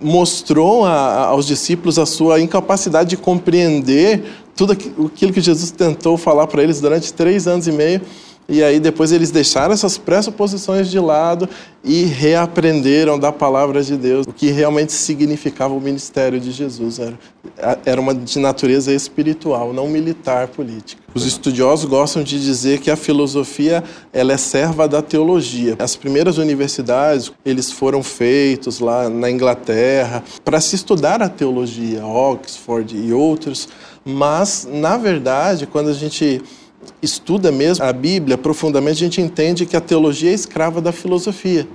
mostrou 0.00 0.86
a, 0.86 1.26
aos 1.26 1.46
discípulos 1.46 1.98
a 1.98 2.06
sua 2.06 2.40
incapacidade 2.40 3.10
de 3.10 3.16
compreender 3.18 4.45
tudo 4.56 4.72
aquilo 4.72 5.32
que 5.32 5.40
Jesus 5.40 5.70
tentou 5.70 6.16
falar 6.16 6.46
para 6.46 6.62
eles 6.62 6.80
durante 6.80 7.12
três 7.12 7.46
anos 7.46 7.68
e 7.68 7.72
meio 7.72 8.00
e 8.48 8.62
aí 8.62 8.78
depois 8.78 9.10
eles 9.10 9.30
deixaram 9.32 9.74
essas 9.74 9.98
pressuposições 9.98 10.88
de 10.88 11.00
lado 11.00 11.48
e 11.82 12.04
reaprenderam 12.04 13.18
da 13.18 13.32
palavra 13.32 13.82
de 13.82 13.96
Deus, 13.96 14.24
o 14.26 14.32
que 14.32 14.50
realmente 14.50 14.92
significava 14.92 15.74
o 15.74 15.80
ministério 15.80 16.38
de 16.38 16.52
Jesus. 16.52 17.00
Era, 17.00 17.18
era 17.84 18.00
uma 18.00 18.14
de 18.14 18.38
natureza 18.38 18.92
espiritual, 18.92 19.72
não 19.72 19.88
militar, 19.88 20.46
política. 20.48 21.02
Os 21.12 21.26
estudiosos 21.26 21.86
gostam 21.86 22.22
de 22.22 22.40
dizer 22.40 22.78
que 22.78 22.90
a 22.90 22.96
filosofia 22.96 23.82
ela 24.12 24.32
é 24.32 24.36
serva 24.36 24.86
da 24.86 25.02
teologia. 25.02 25.74
As 25.78 25.96
primeiras 25.96 26.38
universidades, 26.38 27.32
eles 27.44 27.72
foram 27.72 28.02
feitos 28.02 28.78
lá 28.78 29.08
na 29.08 29.30
Inglaterra 29.30 30.22
para 30.44 30.60
se 30.60 30.76
estudar 30.76 31.20
a 31.20 31.28
teologia, 31.28 32.04
Oxford 32.04 32.96
e 32.96 33.12
outros, 33.12 33.68
mas 34.06 34.68
na 34.70 34.96
verdade, 34.96 35.66
quando 35.66 35.90
a 35.90 35.92
gente 35.92 36.40
estuda 37.02 37.50
mesmo 37.50 37.84
a 37.84 37.92
Bíblia 37.92 38.38
profundamente, 38.38 39.02
a 39.02 39.06
gente 39.06 39.20
entende 39.20 39.66
que 39.66 39.76
a 39.76 39.80
teologia 39.80 40.30
é 40.30 40.34
escrava 40.34 40.80
da 40.80 40.92
filosofia. 40.92 41.66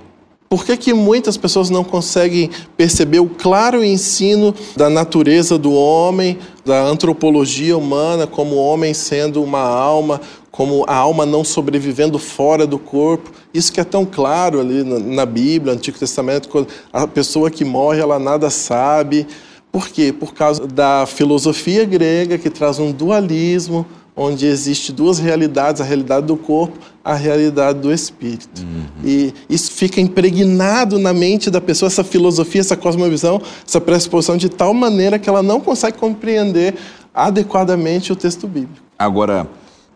Por 0.48 0.66
que, 0.66 0.76
que 0.76 0.92
muitas 0.92 1.38
pessoas 1.38 1.70
não 1.70 1.82
conseguem 1.82 2.50
perceber 2.76 3.20
o 3.20 3.26
claro 3.26 3.82
ensino 3.82 4.54
da 4.76 4.90
natureza 4.90 5.56
do 5.56 5.72
homem, 5.72 6.38
da 6.62 6.82
antropologia 6.84 7.74
humana, 7.76 8.26
como 8.26 8.56
o 8.56 8.58
homem 8.62 8.92
sendo 8.92 9.42
uma 9.42 9.62
alma, 9.62 10.20
como 10.50 10.84
a 10.86 10.94
alma 10.94 11.24
não 11.24 11.42
sobrevivendo 11.42 12.18
fora 12.18 12.66
do 12.66 12.78
corpo? 12.78 13.30
Isso 13.54 13.72
que 13.72 13.80
é 13.80 13.84
tão 13.84 14.04
claro 14.04 14.60
ali 14.60 14.84
na 14.84 15.24
Bíblia, 15.24 15.72
no 15.72 15.78
Antigo 15.78 15.98
Testamento, 15.98 16.50
quando 16.50 16.68
a 16.92 17.06
pessoa 17.06 17.50
que 17.50 17.64
morre, 17.64 18.00
ela 18.00 18.18
nada 18.18 18.50
sabe. 18.50 19.26
Por 19.72 19.88
quê? 19.88 20.12
Por 20.12 20.34
causa 20.34 20.66
da 20.66 21.06
filosofia 21.06 21.86
grega, 21.86 22.36
que 22.36 22.50
traz 22.50 22.78
um 22.78 22.92
dualismo, 22.92 23.86
onde 24.14 24.46
existe 24.46 24.92
duas 24.92 25.18
realidades, 25.18 25.80
a 25.80 25.84
realidade 25.84 26.26
do 26.26 26.36
corpo, 26.36 26.78
a 27.02 27.14
realidade 27.14 27.78
do 27.80 27.90
espírito. 27.90 28.62
Uhum. 28.62 28.84
E 29.02 29.32
isso 29.48 29.72
fica 29.72 30.00
impregnado 30.00 30.98
na 30.98 31.14
mente 31.14 31.50
da 31.50 31.60
pessoa, 31.60 31.86
essa 31.86 32.04
filosofia, 32.04 32.60
essa 32.60 32.76
cosmovisão, 32.76 33.40
essa 33.66 33.80
pressuposição, 33.80 34.36
de 34.36 34.50
tal 34.50 34.74
maneira 34.74 35.18
que 35.18 35.28
ela 35.28 35.42
não 35.42 35.58
consegue 35.58 35.96
compreender 35.96 36.74
adequadamente 37.14 38.12
o 38.12 38.16
texto 38.16 38.46
bíblico. 38.46 38.84
Agora, 38.98 39.48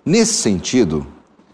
nesse 0.05 0.33
sentido, 0.35 1.07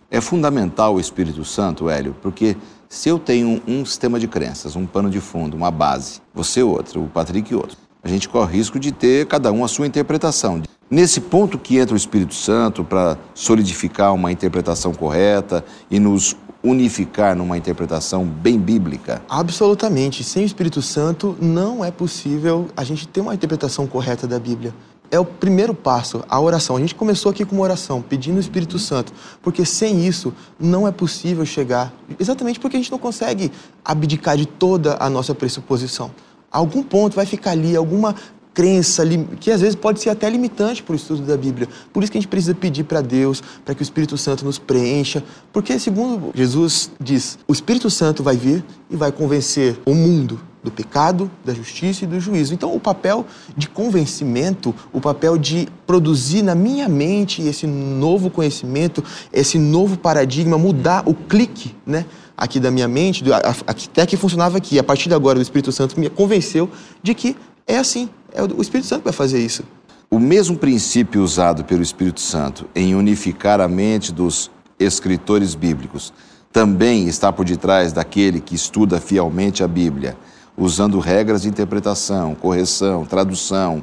é 0.09 0.21
fundamental 0.21 0.95
o 0.95 1.01
Espírito 1.01 1.45
Santo, 1.45 1.91
Hélio, 1.91 2.15
porque 2.23 2.57
se 2.89 3.09
eu 3.09 3.19
tenho 3.19 3.61
um 3.67 3.85
sistema 3.85 4.21
de 4.21 4.29
crenças, 4.29 4.77
um 4.77 4.87
pano 4.87 5.11
de 5.11 5.19
fundo, 5.19 5.57
uma 5.57 5.71
base, 5.71 6.21
você 6.33 6.63
outro, 6.63 7.03
o 7.03 7.09
Patrick 7.09 7.53
outro, 7.55 7.77
a 8.03 8.09
gente 8.09 8.29
corre 8.29 8.57
risco 8.57 8.79
de 8.79 8.91
ter 8.91 9.27
cada 9.27 9.53
um 9.53 9.65
a 9.65 9.69
sua 9.69 9.87
interpretação. 9.87 10.63
Nesse 10.91 11.21
ponto 11.21 11.57
que 11.59 11.79
entra 11.79 11.95
o 11.95 11.97
Espírito 11.97 12.35
Santo 12.35 12.85
para 12.85 13.17
solidificar 13.35 14.13
uma 14.13 14.33
interpretação 14.33 14.93
correta 14.93 15.65
e 15.91 15.99
nos 15.99 16.37
unificar 16.63 17.35
numa 17.35 17.57
interpretação 17.57 18.25
bem 18.25 18.59
bíblica? 18.59 19.23
Absolutamente. 19.29 20.23
Sem 20.23 20.43
o 20.43 20.47
Espírito 20.47 20.83
Santo 20.83 21.37
não 21.41 21.85
é 21.85 21.91
possível 21.91 22.69
a 22.77 22.85
gente 22.85 23.09
ter 23.09 23.21
uma 23.21 23.35
interpretação 23.35 23.87
correta 23.87 24.27
da 24.27 24.39
Bíblia. 24.39 24.75
É 25.11 25.19
o 25.19 25.25
primeiro 25.25 25.75
passo, 25.75 26.25
a 26.29 26.41
oração. 26.41 26.77
A 26.77 26.81
gente 26.81 26.95
começou 26.95 27.31
aqui 27.31 27.45
com 27.45 27.55
uma 27.55 27.65
oração, 27.65 28.01
pedindo 28.01 28.39
o 28.39 28.41
Espírito 28.41 28.79
Santo, 28.79 29.13
porque 29.43 29.65
sem 29.65 30.07
isso 30.07 30.33
não 30.59 30.89
é 30.89 30.91
possível 30.91 31.45
chegar, 31.45 31.93
exatamente 32.19 32.59
porque 32.59 32.77
a 32.77 32.81
gente 32.81 32.91
não 32.91 32.99
consegue 32.99 33.53
abdicar 33.85 34.39
de 34.39 34.47
toda 34.47 34.97
a 34.99 35.11
nossa 35.11 35.35
pressuposição 35.35 36.11
algum 36.53 36.83
ponto 36.83 37.17
vai 37.17 37.27
ficar 37.27 37.53
ali, 37.53 37.75
alguma 37.75 38.15
crença 38.55 39.03
que 39.41 39.51
às 39.51 39.61
vezes 39.61 39.75
pode 39.75 40.01
ser 40.01 40.11
até 40.11 40.29
limitante 40.29 40.83
para 40.83 40.93
o 40.93 40.97
estudo 40.97 41.23
da 41.23 41.37
Bíblia. 41.37 41.69
Por 41.93 42.03
isso 42.03 42.13
que 42.13 42.19
a 42.19 42.21
gente 42.21 42.29
precisa 42.29 42.55
pedir 42.55 42.85
para 42.85 43.01
Deus, 43.01 43.43
para 43.65 43.75
que 43.75 43.81
o 43.81 43.85
Espírito 43.85 44.19
Santo 44.19 44.45
nos 44.45 44.59
preencha, 44.59 45.25
porque 45.53 45.79
segundo 45.79 46.31
Jesus 46.35 46.91
diz, 47.01 47.39
o 47.49 47.53
Espírito 47.53 47.89
Santo 47.89 48.23
vai 48.23 48.37
vir 48.37 48.63
e 48.91 48.97
vai 48.97 49.11
convencer 49.11 49.79
o 49.87 49.95
mundo 49.95 50.39
do 50.63 50.71
pecado, 50.71 51.29
da 51.45 51.53
justiça 51.53 52.05
e 52.05 52.07
do 52.07 52.21
juízo. 52.21 52.55
Então, 52.55 52.73
o 52.75 52.79
papel 52.79 53.27
de 53.57 53.69
convencimento, 53.69 54.73
o 54.93 55.01
papel 55.01 55.37
de 55.37 55.67
produzir 55.87 56.43
na 56.43 56.55
minha 56.55 56.89
mente 56.89 57.43
esse 57.43 57.67
novo 57.67 58.31
conhecimento, 58.31 59.03
esse 59.33 59.59
novo 59.59 59.99
paradigma, 59.99 60.57
mudar 60.57 61.03
o 61.05 61.15
clique, 61.15 61.75
né? 61.85 62.07
Aqui 62.37 62.59
da 62.59 62.71
minha 62.71 62.89
mente, 62.89 63.25
até 63.67 64.07
que 64.07 64.17
funcionava 64.17 64.59
aqui. 64.59 64.79
A 64.79 64.85
partir 64.85 65.09
de 65.09 65.15
agora, 65.15 65.39
o 65.39 65.43
Espírito 65.43 65.73
Santo 65.73 65.99
me 65.99 66.09
convenceu 66.09 66.71
de 67.03 67.15
que 67.15 67.37
é 67.67 67.79
assim. 67.79 68.09
É 68.33 68.43
o 68.43 68.61
Espírito 68.61 68.87
Santo 68.87 69.05
vai 69.05 69.13
fazer 69.13 69.39
isso. 69.45 69.63
O 70.11 70.19
mesmo 70.19 70.57
princípio 70.57 71.23
usado 71.23 71.65
pelo 71.65 71.83
Espírito 71.83 72.21
Santo 72.21 72.67
em 72.75 72.95
unificar 72.95 73.61
a 73.61 73.69
mente 73.69 74.13
dos 74.13 74.51
escritores 74.79 75.55
bíblicos 75.55 76.13
também 76.53 77.09
está 77.09 77.33
por 77.33 77.47
detrás 77.47 77.93
daquele 77.93 78.41
que 78.41 78.55
estuda 78.55 79.01
fielmente 79.01 79.65
a 79.65 79.69
Bíblia, 79.69 80.17
usando 80.57 80.99
regras 80.99 81.43
de 81.43 81.49
interpretação, 81.49 82.35
correção, 82.35 83.07
tradução 83.07 83.83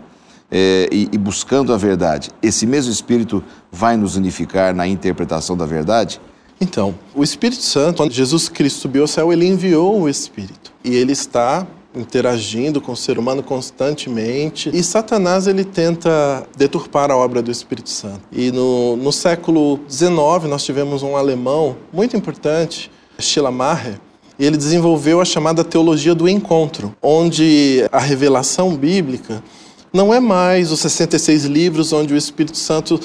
é, 0.51 0.87
e, 0.91 1.09
e 1.11 1.17
buscando 1.17 1.73
a 1.73 1.77
verdade. 1.77 2.29
Esse 2.43 2.67
mesmo 2.67 2.91
Espírito 2.91 3.43
vai 3.71 3.97
nos 3.97 4.15
unificar 4.15 4.75
na 4.75 4.87
interpretação 4.87 5.57
da 5.57 5.65
verdade? 5.65 6.21
Então, 6.61 6.93
o 7.15 7.23
Espírito 7.23 7.61
Santo, 7.61 7.97
quando 7.97 8.11
Jesus 8.11 8.49
Cristo 8.49 8.81
subiu 8.81 9.03
ao 9.03 9.07
céu, 9.07 9.31
ele 9.31 9.47
enviou 9.47 10.01
o 10.01 10.09
Espírito. 10.09 10.73
E 10.83 10.95
ele 10.95 11.13
está 11.13 11.65
interagindo 11.95 12.79
com 12.79 12.91
o 12.91 12.97
ser 12.97 13.17
humano 13.17 13.41
constantemente. 13.41 14.69
E 14.73 14.83
Satanás 14.83 15.47
ele 15.47 15.63
tenta 15.63 16.47
deturpar 16.55 17.09
a 17.11 17.17
obra 17.17 17.41
do 17.41 17.49
Espírito 17.49 17.89
Santo. 17.89 18.21
E 18.31 18.51
no, 18.51 18.95
no 18.95 19.11
século 19.11 19.79
XIX 19.89 20.49
nós 20.49 20.63
tivemos 20.63 21.01
um 21.01 21.15
alemão 21.15 21.77
muito 21.91 22.15
importante, 22.15 22.91
Schleiermacher, 23.17 23.99
e 24.37 24.45
ele 24.45 24.55
desenvolveu 24.55 25.19
a 25.19 25.25
chamada 25.25 25.63
teologia 25.63 26.15
do 26.15 26.29
encontro, 26.29 26.95
onde 27.01 27.85
a 27.91 27.99
revelação 27.99 28.75
bíblica 28.75 29.43
não 29.91 30.13
é 30.13 30.19
mais 30.19 30.71
os 30.71 30.79
66 30.79 31.45
livros 31.45 31.91
onde 31.91 32.13
o 32.13 32.17
Espírito 32.17 32.57
Santo 32.57 32.99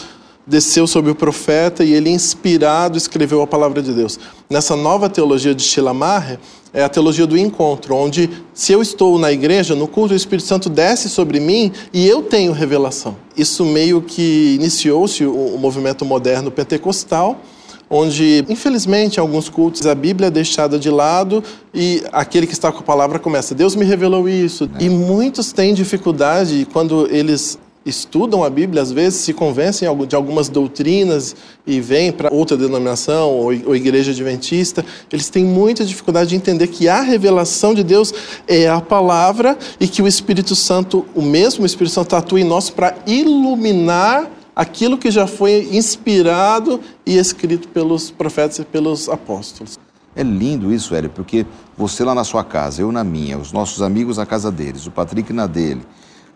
desceu 0.47 0.87
sobre 0.87 1.11
o 1.11 1.15
profeta 1.15 1.85
e 1.85 1.93
ele, 1.93 2.11
inspirado, 2.11 2.99
escreveu 2.99 3.41
a 3.43 3.47
palavra 3.47 3.83
de 3.83 3.93
Deus. 3.93 4.19
Nessa 4.49 4.77
nova 4.77 5.09
teologia 5.09 5.55
de 5.55 5.63
Schleiermacher, 5.63 6.39
é 6.73 6.83
a 6.83 6.89
teologia 6.89 7.25
do 7.25 7.39
encontro, 7.39 7.95
onde 7.95 8.29
se 8.53 8.73
eu 8.73 8.83
estou 8.83 9.17
na 9.17 9.31
igreja, 9.31 9.77
no 9.77 9.87
culto, 9.87 10.13
o 10.13 10.17
Espírito 10.17 10.47
Santo 10.47 10.69
desce 10.69 11.09
sobre 11.09 11.39
mim 11.39 11.71
e 11.93 12.07
eu 12.07 12.21
tenho 12.23 12.53
revelação. 12.53 13.17
Isso 13.37 13.65
meio 13.65 14.03
que 14.03 14.57
iniciou-se 14.57 15.25
o 15.25 15.57
movimento 15.57 16.05
moderno 16.05 16.51
pentecostal, 16.51 17.41
onde, 17.89 18.45
infelizmente, 18.49 19.19
em 19.19 19.21
alguns 19.21 19.49
cultos 19.49 19.87
a 19.87 19.95
Bíblia 19.95 20.27
é 20.27 20.31
deixada 20.33 20.77
de 20.77 20.91
lado 20.91 21.45
e 21.73 22.03
aquele 22.11 22.45
que 22.45 22.53
está 22.53 22.73
com 22.73 22.81
a 22.81 22.83
palavra 22.83 23.21
começa: 23.21 23.55
Deus 23.55 23.77
me 23.77 23.85
revelou 23.85 24.29
isso. 24.29 24.69
É. 24.81 24.85
E 24.85 24.91
muitos 24.91 25.53
têm 25.53 25.75
dificuldade 25.75 26.67
quando 26.73 27.07
eles 27.09 27.57
estudam 27.85 28.43
a 28.43 28.51
Bíblia, 28.51 28.83
às 28.83 28.91
vezes 28.91 29.21
se 29.21 29.33
convencem 29.33 29.89
de 30.07 30.17
algumas 30.17 30.49
doutrinas 30.49 31.37
e 31.67 31.81
vêm 31.81 32.11
para 32.11 32.33
outra 32.33 32.57
denominação 32.57 33.31
ou 33.31 33.77
igreja 33.77 34.13
adventista, 34.13 34.85
eles 35.13 35.29
têm 35.29 35.45
muita 35.45 35.85
dificuldade 35.85 36.31
de 36.31 36.37
entender 36.37 36.69
que 36.69 36.89
a 36.89 37.01
revelação 37.01 37.75
de 37.75 37.85
Deus 37.85 38.13
é 38.49 38.69
a 38.69 38.81
palavra 38.81 39.59
e 39.79 39.87
que 39.87 40.01
o 40.01 40.07
Espírito 40.07 40.55
Santo, 40.55 41.05
o 41.15 41.23
mesmo 41.23 41.67
Espírito 41.67 41.93
Santo, 41.93 42.17
atua 42.17 42.41
em 42.41 42.45
nós 42.45 42.71
para 42.71 42.97
iluminar 43.07 44.31
aquilo 44.55 44.97
que 44.97 45.11
já 45.11 45.27
foi 45.27 45.69
inspirado 45.73 46.81
e 47.05 47.17
escrito 47.17 47.69
pelos 47.69 48.11
profetas 48.11 48.59
e 48.59 48.65
pelos 48.65 49.09
apóstolos. 49.09 49.79
É 50.17 50.23
lindo 50.23 50.73
isso, 50.73 50.95
Hélio, 50.95 51.11
porque 51.11 51.45
você 51.77 52.05
lá 52.05 52.15
na 52.15 52.23
sua 52.23 52.45
casa, 52.45 52.81
eu 52.81 52.93
na 52.93 53.03
minha, 53.03 53.37
os 53.37 53.51
nossos 53.51 53.83
amigos 53.83 54.17
na 54.17 54.25
casa 54.25 54.51
deles, 54.51 54.87
o 54.87 54.93
Patrick 54.93 55.33
na 55.33 55.47
dele, 55.49 55.83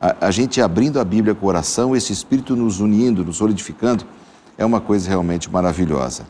a, 0.01 0.27
a 0.27 0.31
gente 0.31 0.61
abrindo 0.61 1.01
a 1.01 1.05
Bíblia 1.05 1.35
com 1.35 1.47
oração, 1.47 1.95
esse 1.97 2.13
Espírito 2.13 2.55
nos 2.55 2.81
unindo, 2.81 3.25
nos 3.25 3.37
solidificando, 3.37 4.05
é 4.57 4.65
uma 4.65 4.81
coisa 4.81 5.09
realmente 5.09 5.51
maravilhosa. 5.51 6.25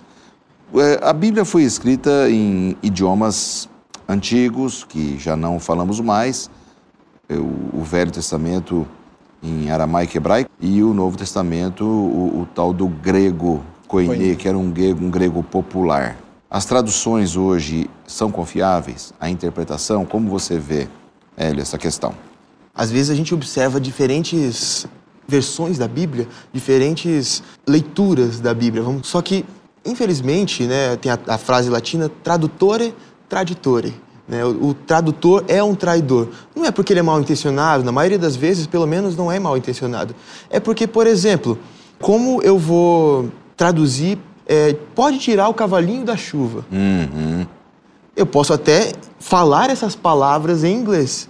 É, 0.74 1.00
a 1.02 1.12
Bíblia 1.12 1.44
foi 1.44 1.62
escrita 1.62 2.30
em 2.30 2.76
idiomas 2.82 3.68
antigos, 4.08 4.84
que 4.84 5.18
já 5.18 5.36
não 5.36 5.58
falamos 5.58 6.00
mais, 6.00 6.50
é, 7.28 7.36
o, 7.36 7.82
Velho 7.82 8.10
Testamento 8.10 8.86
em 9.42 9.70
aramaico 9.70 10.14
e 10.14 10.18
hebraico, 10.18 10.50
e 10.60 10.82
o 10.82 10.92
Novo 10.92 11.16
Testamento, 11.16 11.84
o, 11.84 12.42
o 12.42 12.48
tal 12.54 12.72
do 12.72 12.88
grego, 12.88 13.62
koiné, 13.86 14.34
que 14.34 14.48
era 14.48 14.58
um 14.58 14.70
grego, 14.70 15.04
um 15.04 15.10
grego 15.10 15.42
popular. 15.42 16.16
As 16.50 16.64
traduções 16.64 17.36
hoje 17.36 17.88
são 18.06 18.30
confiáveis? 18.30 19.12
A 19.20 19.28
interpretação? 19.28 20.04
Como 20.04 20.28
você 20.30 20.58
vê, 20.58 20.88
Hélio, 21.36 21.60
essa 21.60 21.76
questão? 21.76 22.14
Às 22.78 22.92
vezes 22.92 23.10
a 23.10 23.14
gente 23.14 23.34
observa 23.34 23.80
diferentes 23.80 24.86
versões 25.26 25.76
da 25.76 25.88
Bíblia, 25.88 26.28
diferentes 26.52 27.42
leituras 27.66 28.38
da 28.38 28.54
Bíblia. 28.54 28.84
Só 29.02 29.20
que, 29.20 29.44
infelizmente, 29.84 30.62
né, 30.62 30.96
tem 30.96 31.10
a, 31.10 31.18
a 31.26 31.36
frase 31.36 31.68
latina 31.68 32.08
tradutore 32.22 32.94
traditore. 33.28 33.94
Né? 34.26 34.44
O, 34.44 34.68
o, 34.68 34.74
tradutor 34.74 35.44
é 35.48 35.62
um 35.62 35.74
traidor. 35.74 36.28
Não 36.54 36.64
é 36.64 36.70
porque 36.70 36.92
ele 36.92 37.00
é 37.00 37.02
mal 37.02 37.20
intencionado, 37.20 37.84
na 37.84 37.92
maioria 37.92 38.18
das 38.18 38.36
vezes, 38.36 38.66
pelo 38.66 38.86
menos, 38.86 39.16
não 39.16 39.30
é 39.30 39.38
mal 39.38 39.56
intencionado. 39.56 40.14
É 40.48 40.60
porque, 40.60 40.86
por 40.86 41.06
exemplo, 41.06 41.58
como 42.00 42.40
eu 42.42 42.58
vou 42.58 43.28
traduzir, 43.56 44.18
é, 44.46 44.74
pode 44.94 45.18
tirar 45.18 45.48
o 45.48 45.54
cavalinho 45.54 46.04
da 46.04 46.16
chuva. 46.16 46.64
Uhum. 46.70 47.46
Eu 48.16 48.26
posso 48.26 48.52
até 48.52 48.92
falar 49.18 49.68
essas 49.68 49.94
palavras 49.94 50.64
em 50.64 50.74
inglês, 50.74 51.28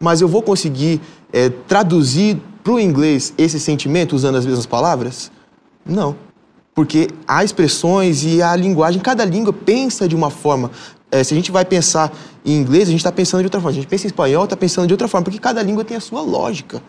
mas 0.00 0.22
eu 0.22 0.26
vou 0.26 0.42
conseguir 0.42 1.00
é, 1.32 1.50
traduzir 1.50 2.40
para 2.64 2.72
o 2.72 2.80
inglês 2.80 3.34
esse 3.36 3.60
sentimento 3.60 4.16
usando 4.16 4.36
as 4.36 4.46
mesmas 4.46 4.64
palavras? 4.64 5.30
Não. 5.84 6.16
Porque 6.74 7.08
há 7.28 7.44
expressões 7.44 8.24
e 8.24 8.40
a 8.40 8.56
linguagem, 8.56 9.00
cada 9.00 9.24
língua 9.24 9.52
pensa 9.52 10.08
de 10.08 10.16
uma 10.16 10.30
forma. 10.30 10.70
É, 11.10 11.22
se 11.22 11.34
a 11.34 11.36
gente 11.36 11.52
vai 11.52 11.64
pensar 11.64 12.12
em 12.44 12.56
inglês, 12.56 12.84
a 12.84 12.90
gente 12.90 13.00
está 13.00 13.12
pensando 13.12 13.40
de 13.40 13.46
outra 13.46 13.60
forma. 13.60 13.72
A 13.72 13.74
gente 13.74 13.86
pensa 13.86 14.06
em 14.06 14.08
espanhol, 14.08 14.44
está 14.44 14.56
pensando 14.56 14.86
de 14.86 14.94
outra 14.94 15.08
forma, 15.08 15.24
porque 15.24 15.38
cada 15.38 15.62
língua 15.62 15.84
tem 15.84 15.96
a 15.96 16.00
sua 16.00 16.22
lógica. 16.22 16.82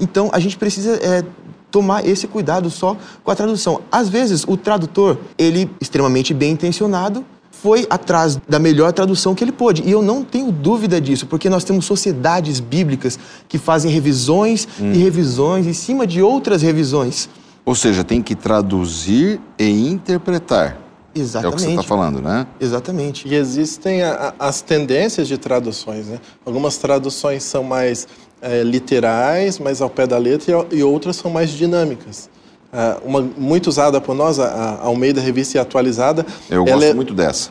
Então, 0.00 0.30
a 0.32 0.38
gente 0.38 0.56
precisa 0.56 0.94
é, 1.02 1.24
tomar 1.70 2.06
esse 2.06 2.26
cuidado 2.26 2.70
só 2.70 2.96
com 3.22 3.30
a 3.30 3.34
tradução. 3.34 3.80
Às 3.90 4.08
vezes, 4.08 4.44
o 4.46 4.56
tradutor, 4.56 5.18
ele 5.36 5.68
extremamente 5.80 6.32
bem 6.32 6.52
intencionado, 6.52 7.24
foi 7.62 7.86
atrás 7.90 8.38
da 8.48 8.58
melhor 8.58 8.92
tradução 8.92 9.34
que 9.34 9.42
ele 9.42 9.52
pôde. 9.52 9.82
E 9.84 9.90
eu 9.90 10.02
não 10.02 10.22
tenho 10.22 10.52
dúvida 10.52 11.00
disso, 11.00 11.26
porque 11.26 11.50
nós 11.50 11.64
temos 11.64 11.84
sociedades 11.84 12.60
bíblicas 12.60 13.18
que 13.48 13.58
fazem 13.58 13.90
revisões 13.90 14.68
hum. 14.80 14.92
e 14.92 14.98
revisões 14.98 15.66
em 15.66 15.72
cima 15.72 16.06
de 16.06 16.22
outras 16.22 16.62
revisões. 16.62 17.28
Ou 17.64 17.74
seja, 17.74 18.04
tem 18.04 18.22
que 18.22 18.34
traduzir 18.34 19.40
e 19.58 19.88
interpretar. 19.88 20.78
Exatamente. 21.14 21.46
É 21.46 21.48
o 21.48 21.56
que 21.56 21.62
você 21.62 21.70
está 21.70 21.82
falando, 21.82 22.22
né? 22.22 22.46
Exatamente. 22.60 23.26
E 23.26 23.34
existem 23.34 24.02
a, 24.02 24.34
as 24.38 24.62
tendências 24.62 25.26
de 25.26 25.36
traduções, 25.36 26.06
né? 26.06 26.20
Algumas 26.46 26.76
traduções 26.76 27.42
são 27.42 27.64
mais 27.64 28.06
é, 28.40 28.62
literais, 28.62 29.58
mais 29.58 29.82
ao 29.82 29.90
pé 29.90 30.06
da 30.06 30.16
letra, 30.16 30.66
e, 30.70 30.76
e 30.76 30.82
outras 30.82 31.16
são 31.16 31.30
mais 31.30 31.50
dinâmicas. 31.50 32.30
Uh, 32.72 33.08
uma 33.08 33.22
muito 33.22 33.68
usada 33.68 33.98
por 34.00 34.14
nós, 34.14 34.38
a, 34.38 34.46
a 34.46 34.84
Almeida 34.84 35.20
Revista 35.20 35.56
e 35.56 35.60
Atualizada. 35.60 36.26
Eu 36.50 36.64
gosto 36.64 36.84
é, 36.84 36.92
muito 36.92 37.14
dessa. 37.14 37.50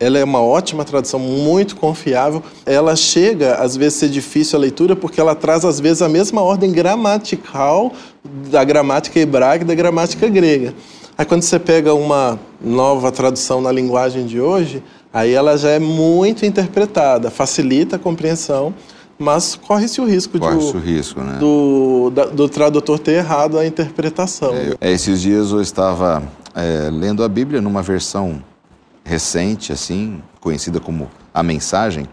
Ela 0.00 0.18
é 0.18 0.24
uma 0.24 0.40
ótima 0.42 0.84
tradução, 0.84 1.18
muito 1.18 1.76
confiável. 1.76 2.42
Ela 2.64 2.96
chega, 2.96 3.56
às 3.56 3.76
vezes, 3.76 3.96
a 3.96 4.00
ser 4.00 4.08
difícil 4.08 4.58
a 4.58 4.60
leitura, 4.60 4.96
porque 4.96 5.20
ela 5.20 5.34
traz, 5.34 5.64
às 5.64 5.78
vezes, 5.78 6.02
a 6.02 6.08
mesma 6.08 6.42
ordem 6.42 6.72
gramatical 6.72 7.92
da 8.50 8.64
gramática 8.64 9.18
hebraica 9.18 9.64
e 9.64 9.66
da 9.66 9.74
gramática 9.74 10.28
grega. 10.28 10.74
Aí, 11.18 11.24
quando 11.24 11.42
você 11.42 11.58
pega 11.58 11.94
uma 11.94 12.38
nova 12.60 13.10
tradução 13.10 13.60
na 13.60 13.72
linguagem 13.72 14.26
de 14.26 14.38
hoje, 14.38 14.82
aí 15.12 15.32
ela 15.32 15.56
já 15.56 15.70
é 15.70 15.78
muito 15.78 16.44
interpretada, 16.44 17.30
facilita 17.30 17.96
a 17.96 17.98
compreensão, 17.98 18.74
mas 19.18 19.56
corre-se 19.56 20.00
o 20.00 20.06
risco, 20.06 20.38
corre 20.38 20.58
de, 20.58 20.76
o 20.76 20.78
risco 20.78 21.20
né? 21.20 21.38
do, 21.38 22.10
da, 22.14 22.26
do 22.26 22.48
tradutor 22.48 22.98
ter 22.98 23.12
errado 23.12 23.58
a 23.58 23.66
interpretação. 23.66 24.52
É, 24.80 24.92
esses 24.92 25.22
dias 25.22 25.50
eu 25.50 25.60
estava 25.60 26.22
é, 26.54 26.90
lendo 26.90 27.24
a 27.24 27.28
Bíblia 27.28 27.60
numa 27.60 27.82
versão 27.82 28.42
recente, 29.04 29.72
assim, 29.72 30.20
conhecida 30.40 30.80
como 30.80 31.08
a 31.32 31.42
mensagem. 31.42 32.06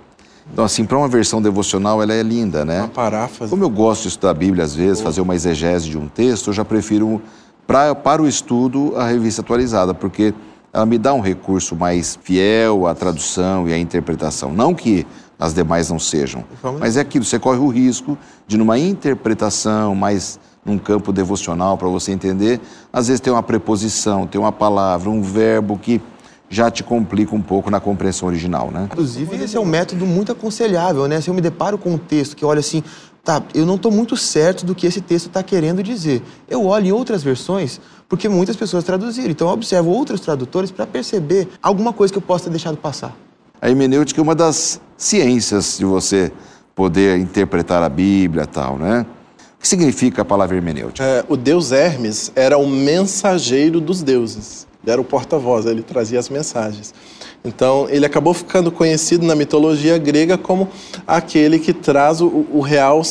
Então, 0.51 0.65
assim, 0.65 0.85
para 0.85 0.97
uma 0.97 1.07
versão 1.07 1.41
devocional, 1.41 2.01
ela 2.03 2.13
é 2.13 2.21
linda, 2.21 2.65
né? 2.65 2.79
Uma 2.79 2.87
paráfrase. 2.89 3.49
Como 3.49 3.63
eu 3.63 3.69
gosto 3.69 4.03
de 4.03 4.09
estudar 4.09 4.31
a 4.31 4.33
Bíblia, 4.33 4.63
às 4.63 4.75
vezes, 4.75 5.01
fazer 5.01 5.21
uma 5.21 5.33
exegese 5.33 5.89
de 5.89 5.97
um 5.97 6.07
texto, 6.07 6.47
eu 6.47 6.53
já 6.53 6.65
prefiro, 6.65 7.21
pra, 7.65 7.95
para 7.95 8.21
o 8.21 8.27
estudo, 8.27 8.93
a 8.95 9.07
revista 9.07 9.41
atualizada, 9.41 9.93
porque 9.93 10.33
ela 10.71 10.85
me 10.85 10.97
dá 10.97 11.13
um 11.13 11.21
recurso 11.21 11.75
mais 11.75 12.19
fiel 12.21 12.87
à 12.87 12.93
tradução 12.93 13.67
e 13.69 13.73
à 13.73 13.77
interpretação. 13.77 14.51
Não 14.51 14.73
que 14.73 15.07
as 15.43 15.53
demais 15.53 15.89
não 15.89 15.99
sejam. 15.99 16.45
Mas 16.79 16.95
é 16.95 17.01
aquilo, 17.01 17.25
você 17.25 17.37
corre 17.37 17.59
o 17.59 17.67
risco 17.67 18.17
de, 18.47 18.57
numa 18.57 18.79
interpretação 18.79 19.93
mais 19.93 20.39
num 20.65 20.77
campo 20.77 21.11
devocional 21.11 21.77
para 21.77 21.89
você 21.89 22.13
entender, 22.13 22.61
às 22.93 23.07
vezes 23.07 23.19
tem 23.19 23.33
uma 23.33 23.43
preposição, 23.43 24.25
tem 24.25 24.39
uma 24.39 24.53
palavra, 24.53 25.09
um 25.09 25.21
verbo 25.21 25.77
que 25.77 26.01
já 26.49 26.71
te 26.71 26.81
complica 26.81 27.35
um 27.35 27.41
pouco 27.41 27.69
na 27.69 27.81
compreensão 27.81 28.29
original, 28.29 28.71
né? 28.71 28.87
Inclusive, 28.89 29.35
esse 29.43 29.57
é 29.57 29.59
um 29.59 29.65
método 29.65 30.05
muito 30.05 30.31
aconselhável, 30.31 31.09
né? 31.09 31.19
Se 31.19 31.29
eu 31.29 31.33
me 31.33 31.41
deparo 31.41 31.77
com 31.77 31.91
um 31.91 31.97
texto 31.97 32.37
que 32.37 32.45
olha 32.45 32.61
assim, 32.61 32.81
tá, 33.21 33.43
eu 33.53 33.65
não 33.65 33.75
estou 33.75 33.91
muito 33.91 34.15
certo 34.15 34.65
do 34.65 34.73
que 34.73 34.87
esse 34.87 35.01
texto 35.01 35.27
está 35.27 35.43
querendo 35.43 35.83
dizer. 35.83 36.23
Eu 36.47 36.65
olho 36.65 36.87
em 36.87 36.91
outras 36.93 37.21
versões, 37.21 37.81
porque 38.07 38.29
muitas 38.29 38.55
pessoas 38.55 38.85
traduziram. 38.85 39.31
Então, 39.31 39.49
eu 39.49 39.53
observo 39.53 39.89
outros 39.89 40.21
tradutores 40.21 40.71
para 40.71 40.87
perceber 40.87 41.49
alguma 41.61 41.91
coisa 41.91 42.13
que 42.13 42.17
eu 42.17 42.21
possa 42.21 42.45
ter 42.45 42.51
deixado 42.51 42.77
passar. 42.77 43.13
A 43.63 43.69
hermenêutica 43.69 44.19
é 44.19 44.21
uma 44.21 44.35
das 44.35 44.81
ciências 44.97 45.77
de 45.77 45.85
você 45.85 46.33
poder 46.75 47.17
interpretar 47.17 47.81
a 47.81 47.87
Bíblia 47.87 48.45
tal, 48.45 48.77
né? 48.77 49.05
O 49.57 49.61
que 49.61 49.65
significa 49.69 50.21
a 50.21 50.25
palavra 50.25 50.57
hermenêutica? 50.57 51.01
É, 51.01 51.23
o 51.29 51.37
deus 51.37 51.71
Hermes 51.71 52.29
era 52.35 52.57
o 52.57 52.67
mensageiro 52.67 53.79
dos 53.79 54.03
deuses. 54.03 54.67
Ele 54.83 54.91
era 54.91 54.99
o 54.99 55.03
porta-voz, 55.05 55.65
ele 55.65 55.81
trazia 55.81 56.19
as 56.19 56.27
mensagens. 56.27 56.93
Então, 57.41 57.87
ele 57.89 58.05
acabou 58.05 58.33
ficando 58.33 58.69
conhecido 58.69 59.25
na 59.25 59.33
mitologia 59.33 59.97
grega 59.97 60.37
como 60.37 60.67
aquele 61.07 61.57
que 61.57 61.71
traz 61.71 62.19
o, 62.19 62.45
o 62.51 62.59
real 62.59 63.01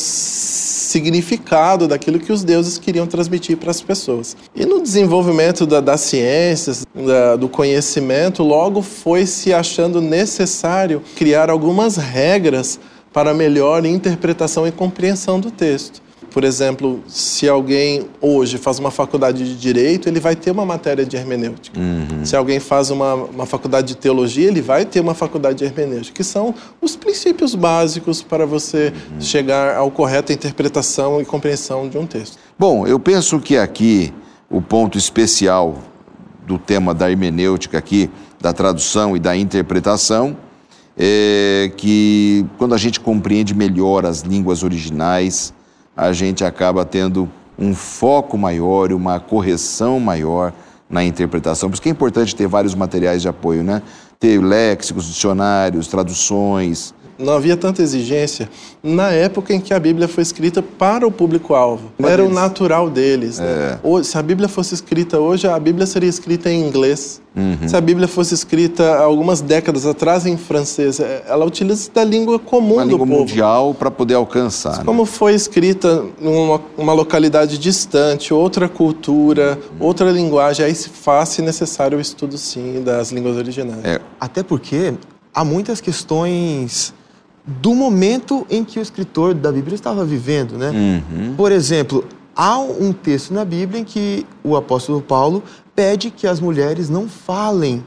significado 0.92 1.88
daquilo 1.88 2.20
que 2.20 2.30
os 2.30 2.44
deuses 2.44 2.76
queriam 2.76 3.06
transmitir 3.06 3.56
para 3.56 3.70
as 3.70 3.80
pessoas. 3.80 4.36
E 4.54 4.66
no 4.66 4.82
desenvolvimento 4.82 5.66
da, 5.66 5.80
das 5.80 6.02
ciências, 6.02 6.86
da, 6.94 7.36
do 7.36 7.48
conhecimento, 7.48 8.42
logo 8.42 8.82
foi 8.82 9.24
se 9.24 9.54
achando 9.54 10.00
necessário 10.00 11.02
criar 11.16 11.48
algumas 11.48 11.96
regras 11.96 12.78
para 13.12 13.32
melhor 13.32 13.84
interpretação 13.86 14.66
e 14.66 14.72
compreensão 14.72 15.40
do 15.40 15.50
texto. 15.50 16.02
Por 16.32 16.44
exemplo, 16.44 17.00
se 17.06 17.46
alguém 17.48 18.06
hoje 18.20 18.56
faz 18.56 18.78
uma 18.78 18.90
faculdade 18.90 19.44
de 19.44 19.54
direito, 19.54 20.08
ele 20.08 20.18
vai 20.18 20.34
ter 20.34 20.50
uma 20.50 20.64
matéria 20.64 21.04
de 21.04 21.16
hermenêutica. 21.16 21.78
Uhum. 21.78 22.24
Se 22.24 22.34
alguém 22.34 22.58
faz 22.58 22.90
uma, 22.90 23.14
uma 23.14 23.46
faculdade 23.46 23.88
de 23.88 23.96
teologia, 23.96 24.48
ele 24.48 24.62
vai 24.62 24.86
ter 24.86 25.00
uma 25.00 25.14
faculdade 25.14 25.58
de 25.58 25.64
hermenêutica, 25.64 26.16
que 26.16 26.24
são 26.24 26.54
os 26.80 26.96
princípios 26.96 27.54
básicos 27.54 28.22
para 28.22 28.46
você 28.46 28.92
uhum. 29.12 29.20
chegar 29.20 29.76
ao 29.76 29.90
correta 29.90 30.32
interpretação 30.32 31.20
e 31.20 31.24
compreensão 31.24 31.88
de 31.88 31.98
um 31.98 32.06
texto. 32.06 32.38
Bom, 32.58 32.86
eu 32.86 32.98
penso 32.98 33.38
que 33.38 33.58
aqui 33.58 34.12
o 34.48 34.62
ponto 34.62 34.96
especial 34.96 35.78
do 36.46 36.58
tema 36.58 36.94
da 36.94 37.10
hermenêutica 37.10 37.76
aqui, 37.76 38.10
da 38.40 38.52
tradução 38.52 39.16
e 39.16 39.20
da 39.20 39.36
interpretação, 39.36 40.36
é 40.96 41.70
que 41.76 42.44
quando 42.58 42.74
a 42.74 42.78
gente 42.78 43.00
compreende 43.00 43.54
melhor 43.54 44.04
as 44.04 44.20
línguas 44.20 44.62
originais, 44.62 45.54
a 45.96 46.12
gente 46.12 46.44
acaba 46.44 46.84
tendo 46.84 47.28
um 47.58 47.74
foco 47.74 48.36
maior 48.38 48.90
e 48.90 48.94
uma 48.94 49.20
correção 49.20 50.00
maior 50.00 50.52
na 50.88 51.04
interpretação. 51.04 51.68
Por 51.68 51.74
isso 51.74 51.82
que 51.82 51.88
é 51.88 51.92
importante 51.92 52.34
ter 52.34 52.46
vários 52.46 52.74
materiais 52.74 53.22
de 53.22 53.28
apoio, 53.28 53.62
né? 53.62 53.82
Ter 54.18 54.42
léxicos, 54.42 55.06
dicionários, 55.06 55.86
traduções, 55.86 56.94
não 57.18 57.34
havia 57.34 57.56
tanta 57.56 57.82
exigência 57.82 58.48
na 58.82 59.10
época 59.10 59.54
em 59.54 59.60
que 59.60 59.72
a 59.72 59.78
Bíblia 59.78 60.08
foi 60.08 60.22
escrita 60.22 60.62
para 60.62 61.06
o 61.06 61.10
público-alvo. 61.10 61.92
Era 62.02 62.24
o 62.24 62.30
natural 62.30 62.90
deles. 62.90 63.38
Né? 63.38 63.78
É. 63.82 64.02
Se 64.02 64.18
a 64.18 64.22
Bíblia 64.22 64.48
fosse 64.48 64.74
escrita 64.74 65.18
hoje, 65.18 65.46
a 65.46 65.58
Bíblia 65.58 65.86
seria 65.86 66.08
escrita 66.08 66.50
em 66.50 66.66
inglês. 66.66 67.20
Uhum. 67.34 67.66
Se 67.66 67.74
a 67.74 67.80
Bíblia 67.80 68.06
fosse 68.06 68.34
escrita 68.34 68.98
algumas 68.98 69.40
décadas 69.40 69.86
atrás 69.86 70.26
em 70.26 70.36
francês, 70.36 71.00
é, 71.00 71.24
ela 71.26 71.46
utiliza 71.46 71.90
da 71.92 72.04
língua 72.04 72.38
comum 72.38 72.74
Uma 72.74 72.84
do 72.84 72.90
língua 72.90 73.06
povo. 73.06 73.20
mundial 73.20 73.74
para 73.74 73.90
poder 73.90 74.14
alcançar. 74.14 74.78
Né? 74.78 74.84
Como 74.84 75.06
foi 75.06 75.34
escrita 75.34 76.04
numa 76.20 76.60
uma 76.76 76.92
localidade 76.92 77.56
distante, 77.56 78.34
outra 78.34 78.68
cultura, 78.68 79.58
uhum. 79.80 79.86
outra 79.86 80.10
linguagem, 80.10 80.66
aí 80.66 80.74
se 80.74 80.88
faz 80.88 81.38
necessário 81.38 81.96
o 81.96 82.00
estudo, 82.00 82.36
sim, 82.36 82.82
das 82.84 83.10
línguas 83.10 83.36
originais. 83.36 83.84
É. 83.84 84.00
Até 84.20 84.42
porque 84.42 84.94
há 85.34 85.44
muitas 85.44 85.80
questões 85.80 86.92
do 87.44 87.74
momento 87.74 88.46
em 88.48 88.64
que 88.64 88.78
o 88.78 88.82
escritor 88.82 89.34
da 89.34 89.50
Bíblia 89.50 89.74
estava 89.74 90.04
vivendo, 90.04 90.56
né? 90.56 90.70
Uhum. 90.70 91.34
Por 91.34 91.50
exemplo, 91.50 92.04
há 92.36 92.58
um 92.58 92.92
texto 92.92 93.34
na 93.34 93.44
Bíblia 93.44 93.80
em 93.80 93.84
que 93.84 94.26
o 94.44 94.56
apóstolo 94.56 95.00
Paulo 95.00 95.42
pede 95.74 96.10
que 96.10 96.26
as 96.26 96.38
mulheres 96.38 96.88
não 96.88 97.08
falem 97.08 97.82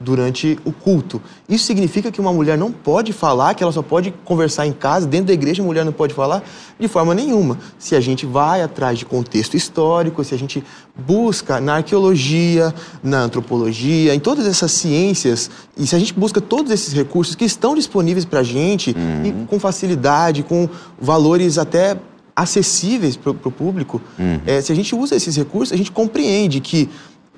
durante 0.00 0.58
o 0.64 0.72
culto. 0.72 1.20
Isso 1.48 1.64
significa 1.64 2.10
que 2.10 2.20
uma 2.20 2.32
mulher 2.32 2.56
não 2.56 2.70
pode 2.70 3.12
falar, 3.12 3.54
que 3.54 3.62
ela 3.62 3.72
só 3.72 3.82
pode 3.82 4.12
conversar 4.24 4.66
em 4.66 4.72
casa, 4.72 5.06
dentro 5.06 5.26
da 5.26 5.32
igreja 5.32 5.62
a 5.62 5.66
mulher 5.66 5.84
não 5.84 5.92
pode 5.92 6.14
falar 6.14 6.42
de 6.78 6.86
forma 6.86 7.14
nenhuma. 7.14 7.58
Se 7.78 7.96
a 7.96 8.00
gente 8.00 8.24
vai 8.24 8.62
atrás 8.62 8.98
de 8.98 9.04
contexto 9.04 9.56
histórico, 9.56 10.22
se 10.22 10.34
a 10.34 10.38
gente 10.38 10.62
busca 10.96 11.60
na 11.60 11.76
arqueologia, 11.76 12.72
na 13.02 13.22
antropologia, 13.22 14.14
em 14.14 14.20
todas 14.20 14.46
essas 14.46 14.70
ciências, 14.72 15.50
e 15.76 15.86
se 15.86 15.96
a 15.96 15.98
gente 15.98 16.14
busca 16.14 16.40
todos 16.40 16.70
esses 16.70 16.92
recursos 16.92 17.34
que 17.34 17.44
estão 17.44 17.74
disponíveis 17.74 18.24
para 18.24 18.40
a 18.40 18.44
gente 18.44 18.94
uhum. 18.96 19.42
e 19.42 19.46
com 19.46 19.58
facilidade, 19.58 20.42
com 20.42 20.68
valores 21.00 21.58
até 21.58 21.96
acessíveis 22.36 23.16
para 23.16 23.32
o 23.32 23.50
público, 23.50 24.00
uhum. 24.16 24.40
é, 24.46 24.60
se 24.60 24.70
a 24.70 24.74
gente 24.74 24.94
usa 24.94 25.16
esses 25.16 25.36
recursos, 25.36 25.72
a 25.72 25.76
gente 25.76 25.90
compreende 25.90 26.60
que 26.60 26.88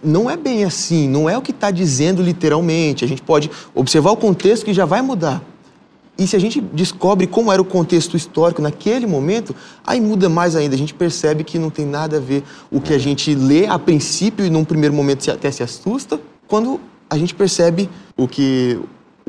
não 0.03 0.31
é 0.31 0.37
bem 0.37 0.65
assim, 0.65 1.09
não 1.09 1.29
é 1.29 1.37
o 1.37 1.43
que 1.43 1.51
está 1.51 1.71
dizendo 1.71 2.23
literalmente. 2.23 3.05
A 3.05 3.09
gente 3.09 3.23
pode 3.23 3.51
observar 3.75 4.11
o 4.11 4.17
contexto 4.17 4.65
que 4.65 4.73
já 4.73 4.85
vai 4.85 5.03
mudar. 5.03 5.43
E 6.19 6.27
se 6.27 6.37
a 6.37 6.39
gente 6.39 6.61
descobre 6.61 7.27
como 7.27 7.51
era 7.51 7.63
o 7.63 7.65
contexto 7.65 8.15
histórico 8.15 8.61
naquele 8.61 9.07
momento, 9.07 9.57
aí 9.87 10.01
muda 10.01 10.29
mais 10.29 10.55
ainda. 10.55 10.75
A 10.75 10.79
gente 10.79 10.93
percebe 10.93 11.45
que 11.45 11.59
não 11.59 11.71
tem 11.71 11.87
nada 11.87 12.19
a 12.19 12.21
ver 12.21 12.45
o 12.71 12.79
que 12.79 12.93
a 12.93 12.99
gente 12.99 13.35
lê 13.35 13.67
a 13.67 13.79
princípio 13.79 14.45
e 14.45 14.51
num 14.51 14.63
primeiro 14.63 14.95
momento 14.95 15.31
até 15.31 15.51
se 15.51 15.63
assusta, 15.63 16.21
quando 16.47 16.79
a 17.09 17.17
gente 17.17 17.35
percebe 17.35 17.89
o 18.19 18.29
que 18.29 18.79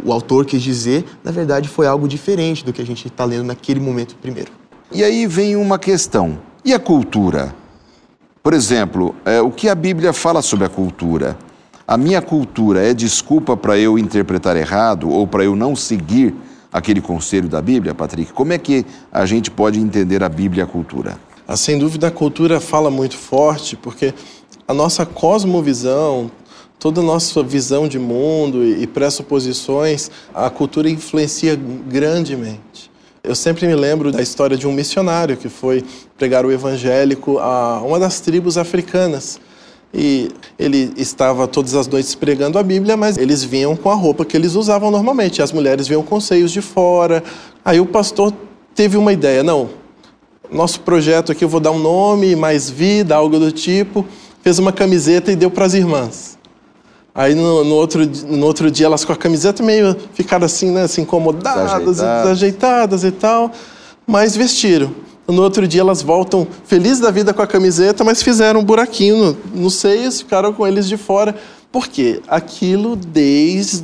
o 0.04 0.12
autor 0.12 0.46
quis 0.46 0.62
dizer, 0.62 1.06
na 1.24 1.32
verdade 1.32 1.70
foi 1.70 1.88
algo 1.88 2.08
diferente 2.08 2.66
do 2.66 2.74
que 2.74 2.82
a 2.82 2.86
gente 2.86 3.08
está 3.08 3.24
lendo 3.24 3.46
naquele 3.46 3.80
momento 3.80 4.16
primeiro. 4.16 4.52
E 4.92 5.02
aí 5.02 5.26
vem 5.28 5.56
uma 5.56 5.80
questão: 5.80 6.38
e 6.66 6.74
a 6.74 6.80
cultura? 6.80 7.56
Por 8.44 8.54
exemplo, 8.54 9.16
é, 9.24 9.40
o 9.40 9.52
que 9.52 9.70
a 9.70 9.76
Bíblia 9.76 10.12
fala 10.12 10.42
sobre 10.42 10.66
a 10.66 10.70
cultura? 10.70 11.38
A 11.88 11.96
minha 11.96 12.22
cultura 12.24 12.84
é 12.84 12.92
desculpa 12.92 13.56
para 13.56 13.78
eu 13.78 14.00
interpretar 14.00 14.58
errado 14.58 15.10
ou 15.10 15.28
para 15.28 15.44
eu 15.44 15.56
não 15.56 15.76
seguir 15.76 16.34
aquele 16.74 17.02
conselho 17.02 17.48
da 17.48 17.62
Bíblia, 17.62 17.94
Patrick? 17.94 18.34
Como 18.34 18.52
é 18.52 18.58
que 18.58 18.84
a 19.12 19.28
gente 19.28 19.52
pode 19.52 19.80
entender 19.80 20.24
a 20.24 20.30
Bíblia 20.30 20.62
e 20.62 20.64
a 20.64 20.68
cultura? 20.68 21.20
Ah, 21.48 21.56
sem 21.56 21.78
dúvida, 21.78 22.08
a 22.08 22.12
cultura 22.12 22.60
fala 22.60 22.90
muito 22.90 23.16
forte, 23.16 23.76
porque 23.76 24.12
a 24.68 24.74
nossa 24.74 25.06
cosmovisão, 25.06 26.32
toda 26.80 27.00
a 27.00 27.04
nossa 27.04 27.44
visão 27.44 27.88
de 27.88 28.00
mundo 28.00 28.66
e 28.66 28.88
pressuposições, 28.88 30.10
a 30.34 30.50
cultura 30.50 30.90
influencia 30.90 31.56
grandemente. 31.88 32.91
Eu 33.24 33.36
sempre 33.36 33.68
me 33.68 33.76
lembro 33.76 34.12
da 34.12 34.20
história 34.20 34.58
de 34.58 34.68
um 34.68 34.72
missionário 34.72 35.38
que 35.38 35.48
foi 35.48 35.84
pregar 36.18 36.44
o 36.44 36.52
evangélico 36.52 37.38
a 37.38 37.80
uma 37.86 38.00
das 38.00 38.20
tribos 38.20 38.58
africanas. 38.58 39.40
E 39.94 40.30
ele 40.58 40.92
estava 40.98 41.48
todas 41.48 41.76
as 41.76 41.88
noites 41.88 42.16
pregando 42.16 42.58
a 42.58 42.64
Bíblia, 42.64 42.98
mas 42.98 43.18
eles 43.18 43.44
vinham 43.44 43.76
com 43.76 43.92
a 43.92 43.94
roupa 43.94 44.26
que 44.26 44.36
eles 44.36 44.56
usavam 44.56 44.90
normalmente. 44.90 45.40
As 45.40 45.52
mulheres 45.52 45.88
vinham 45.88 46.02
com 46.02 46.20
seios 46.20 46.52
de 46.52 46.62
fora. 46.62 47.24
Aí 47.64 47.80
o 47.80 47.86
pastor 47.86 48.34
teve 48.74 48.98
uma 48.98 49.14
ideia: 49.14 49.44
não, 49.44 49.70
nosso 50.50 50.80
projeto 50.80 51.32
aqui 51.32 51.44
eu 51.44 51.50
vou 51.50 51.60
dar 51.60 51.72
um 51.72 51.80
nome, 51.80 52.36
mais 52.36 52.72
vida, 52.72 53.16
algo 53.16 53.38
do 53.38 53.52
tipo. 53.52 54.04
Fez 54.42 54.58
uma 54.58 54.72
camiseta 54.72 55.32
e 55.32 55.36
deu 55.36 55.52
para 55.52 55.66
as 55.66 55.76
irmãs. 55.76 56.40
Aí 57.14 57.36
no, 57.36 57.64
no, 57.64 57.76
outro, 57.76 58.10
no 58.28 58.46
outro 58.46 58.72
dia 58.72 58.86
elas 58.86 59.04
com 59.04 59.12
a 59.12 59.18
camiseta 59.18 59.62
meio 59.62 59.96
ficaram 60.14 60.46
assim, 60.46 60.72
né, 60.72 60.84
assim, 60.84 61.02
incomodadas, 61.02 61.84
desajeitadas. 61.84 62.24
desajeitadas 62.24 63.04
e 63.04 63.12
tal, 63.12 63.52
mas 64.08 64.36
vestiram. 64.36 64.94
No 65.28 65.44
outro 65.44 65.68
dia 65.68 65.82
elas 65.82 66.02
voltam 66.02 66.48
felizes 66.66 67.00
da 67.00 67.12
vida 67.12 67.34
com 67.34 67.42
a 67.42 67.48
camiseta, 67.48 68.04
mas 68.04 68.24
fizeram 68.24 68.62
um 68.62 68.64
buraquinho 68.64 69.38
nos 69.54 69.64
no 69.64 69.70
seios, 69.70 70.20
ficaram 70.22 70.54
com 70.54 70.66
eles 70.66 70.88
de 70.88 70.98
fora. 70.98 71.36
Por 71.72 71.88
quê? 71.88 72.22
Aquilo 72.28 72.96
desde 72.96 73.84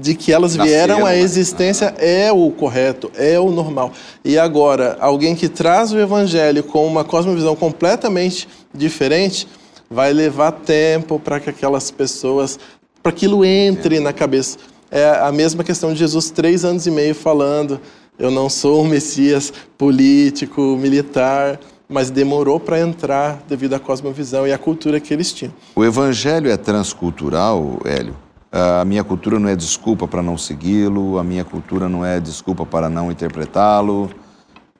de 0.00 0.14
que 0.14 0.32
elas 0.32 0.56
vieram 0.56 1.04
à 1.04 1.14
existência 1.14 1.94
é 1.98 2.32
o 2.32 2.50
correto, 2.50 3.10
é 3.14 3.38
o 3.38 3.50
normal. 3.50 3.92
E 4.24 4.38
agora, 4.38 4.96
alguém 5.00 5.34
que 5.34 5.48
traz 5.48 5.92
o 5.92 5.98
evangelho 5.98 6.62
com 6.64 6.86
uma 6.86 7.04
cosmovisão 7.04 7.54
completamente 7.54 8.48
diferente, 8.74 9.46
vai 9.92 10.12
levar 10.12 10.52
tempo 10.52 11.18
para 11.18 11.40
que 11.40 11.50
aquelas 11.50 11.90
pessoas, 11.90 12.60
para 13.02 13.10
aquilo 13.10 13.44
entre 13.44 13.96
é. 13.96 14.00
na 14.00 14.12
cabeça. 14.12 14.56
É 14.88 15.18
a 15.20 15.32
mesma 15.32 15.64
questão 15.64 15.92
de 15.92 15.98
Jesus, 15.98 16.30
três 16.30 16.64
anos 16.64 16.86
e 16.86 16.90
meio 16.92 17.14
falando, 17.14 17.80
eu 18.16 18.30
não 18.30 18.48
sou 18.48 18.84
um 18.84 18.88
Messias 18.88 19.52
político, 19.76 20.76
militar, 20.80 21.58
mas 21.88 22.08
demorou 22.08 22.60
para 22.60 22.78
entrar 22.78 23.42
devido 23.48 23.74
à 23.74 23.80
cosmovisão 23.80 24.46
e 24.46 24.52
à 24.52 24.58
cultura 24.58 25.00
que 25.00 25.12
eles 25.12 25.32
tinham. 25.32 25.52
O 25.74 25.84
evangelho 25.84 26.48
é 26.48 26.56
transcultural, 26.56 27.80
Hélio? 27.84 28.16
A 28.52 28.84
minha 28.84 29.02
cultura 29.02 29.40
não 29.40 29.48
é 29.48 29.56
desculpa 29.56 30.06
para 30.06 30.22
não 30.22 30.38
segui-lo, 30.38 31.18
a 31.18 31.24
minha 31.24 31.44
cultura 31.44 31.88
não 31.88 32.04
é 32.04 32.20
desculpa 32.20 32.64
para 32.64 32.88
não 32.88 33.10
interpretá-lo. 33.10 34.10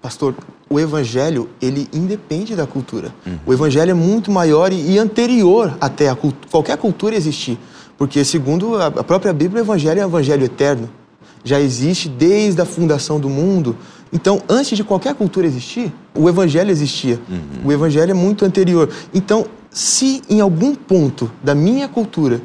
Pastor, 0.00 0.34
o 0.72 0.78
evangelho, 0.78 1.48
ele 1.60 1.88
independe 1.92 2.54
da 2.54 2.64
cultura. 2.64 3.12
Uhum. 3.26 3.38
O 3.44 3.52
evangelho 3.52 3.90
é 3.90 3.94
muito 3.94 4.30
maior 4.30 4.72
e, 4.72 4.96
anterior 4.98 5.76
até 5.80 6.08
a 6.08 6.14
cult 6.14 6.36
qualquer 6.48 6.78
cultura 6.78 7.16
existir. 7.16 7.58
Porque, 7.98 8.24
segundo 8.24 8.80
a 8.80 9.02
própria 9.02 9.32
Bíblia, 9.32 9.62
o 9.62 9.64
evangelho 9.66 10.00
é 10.00 10.04
um 10.06 10.08
evangelho 10.08 10.44
eterno. 10.44 10.88
Já 11.42 11.60
existe 11.60 12.08
desde 12.08 12.60
a 12.60 12.64
fundação 12.64 13.18
do 13.18 13.28
mundo. 13.28 13.76
Então, 14.12 14.40
antes 14.48 14.76
de 14.76 14.84
qualquer 14.84 15.14
cultura 15.14 15.44
existir, 15.44 15.92
o 16.14 16.28
evangelho 16.28 16.70
existia. 16.70 17.18
Uhum. 17.28 17.68
O 17.68 17.72
evangelho 17.72 18.12
é 18.12 18.14
muito 18.14 18.44
anterior. 18.44 18.88
Então, 19.12 19.46
se 19.70 20.22
em 20.30 20.40
algum 20.40 20.74
ponto 20.74 21.30
da 21.42 21.54
minha 21.54 21.88
cultura 21.88 22.40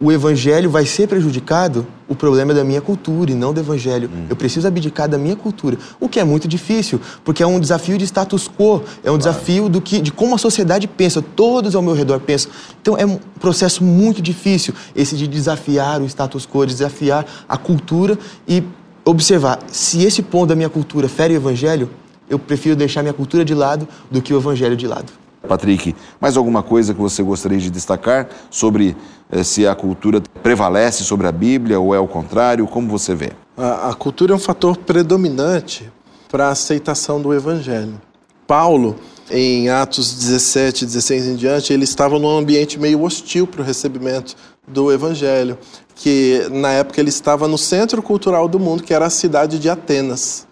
o 0.00 0.12
evangelho 0.12 0.70
vai 0.70 0.86
ser 0.86 1.08
prejudicado, 1.08 1.84
o 2.06 2.14
problema 2.14 2.52
é 2.52 2.54
da 2.54 2.62
minha 2.62 2.80
cultura 2.80 3.32
e 3.32 3.34
não 3.34 3.52
do 3.52 3.58
evangelho. 3.58 4.08
Hum. 4.12 4.26
Eu 4.30 4.36
preciso 4.36 4.68
abdicar 4.68 5.08
da 5.08 5.18
minha 5.18 5.34
cultura, 5.34 5.76
o 5.98 6.08
que 6.08 6.20
é 6.20 6.24
muito 6.24 6.46
difícil, 6.46 7.00
porque 7.24 7.42
é 7.42 7.46
um 7.46 7.58
desafio 7.58 7.98
de 7.98 8.04
status 8.04 8.48
quo, 8.48 8.76
é 9.02 9.10
um 9.10 9.18
claro. 9.18 9.18
desafio 9.18 9.68
do 9.68 9.80
que, 9.80 10.00
de 10.00 10.12
como 10.12 10.36
a 10.36 10.38
sociedade 10.38 10.86
pensa, 10.86 11.20
todos 11.20 11.74
ao 11.74 11.82
meu 11.82 11.94
redor 11.94 12.20
pensam. 12.20 12.52
Então 12.80 12.96
é 12.96 13.04
um 13.04 13.18
processo 13.40 13.82
muito 13.82 14.22
difícil 14.22 14.72
esse 14.94 15.16
de 15.16 15.26
desafiar 15.26 16.00
o 16.00 16.06
status 16.06 16.46
quo, 16.46 16.64
desafiar 16.64 17.26
a 17.48 17.56
cultura 17.56 18.16
e 18.46 18.62
observar 19.04 19.58
se 19.72 20.04
esse 20.04 20.22
ponto 20.22 20.50
da 20.50 20.54
minha 20.54 20.68
cultura 20.68 21.08
fere 21.08 21.34
o 21.34 21.36
evangelho, 21.36 21.90
eu 22.30 22.38
prefiro 22.38 22.76
deixar 22.76 23.02
minha 23.02 23.14
cultura 23.14 23.44
de 23.44 23.54
lado 23.54 23.88
do 24.10 24.22
que 24.22 24.32
o 24.32 24.38
evangelho 24.38 24.76
de 24.76 24.86
lado. 24.86 25.12
Patrick, 25.46 25.94
mais 26.20 26.36
alguma 26.36 26.62
coisa 26.62 26.92
que 26.92 27.00
você 27.00 27.22
gostaria 27.22 27.58
de 27.58 27.70
destacar 27.70 28.28
sobre 28.50 28.96
eh, 29.30 29.44
se 29.44 29.66
a 29.66 29.74
cultura 29.74 30.22
prevalece 30.42 31.04
sobre 31.04 31.26
a 31.26 31.32
Bíblia 31.32 31.78
ou 31.78 31.94
é 31.94 31.98
o 31.98 32.08
contrário? 32.08 32.66
Como 32.66 32.88
você 32.88 33.14
vê? 33.14 33.32
A, 33.56 33.90
a 33.90 33.94
cultura 33.94 34.32
é 34.32 34.36
um 34.36 34.40
fator 34.40 34.76
predominante 34.76 35.90
para 36.28 36.48
a 36.48 36.50
aceitação 36.50 37.20
do 37.20 37.32
Evangelho. 37.32 38.00
Paulo, 38.46 38.96
em 39.30 39.68
Atos 39.68 40.14
17, 40.14 40.86
16 40.86 41.26
em 41.26 41.36
diante, 41.36 41.72
ele 41.72 41.84
estava 41.84 42.18
num 42.18 42.38
ambiente 42.38 42.78
meio 42.78 43.02
hostil 43.02 43.46
para 43.46 43.60
o 43.60 43.64
recebimento 43.64 44.34
do 44.66 44.90
Evangelho, 44.90 45.58
que 45.94 46.48
na 46.50 46.72
época 46.72 47.00
ele 47.00 47.10
estava 47.10 47.46
no 47.46 47.58
centro 47.58 48.02
cultural 48.02 48.48
do 48.48 48.58
mundo, 48.58 48.82
que 48.82 48.94
era 48.94 49.06
a 49.06 49.10
cidade 49.10 49.58
de 49.58 49.68
Atenas. 49.68 50.47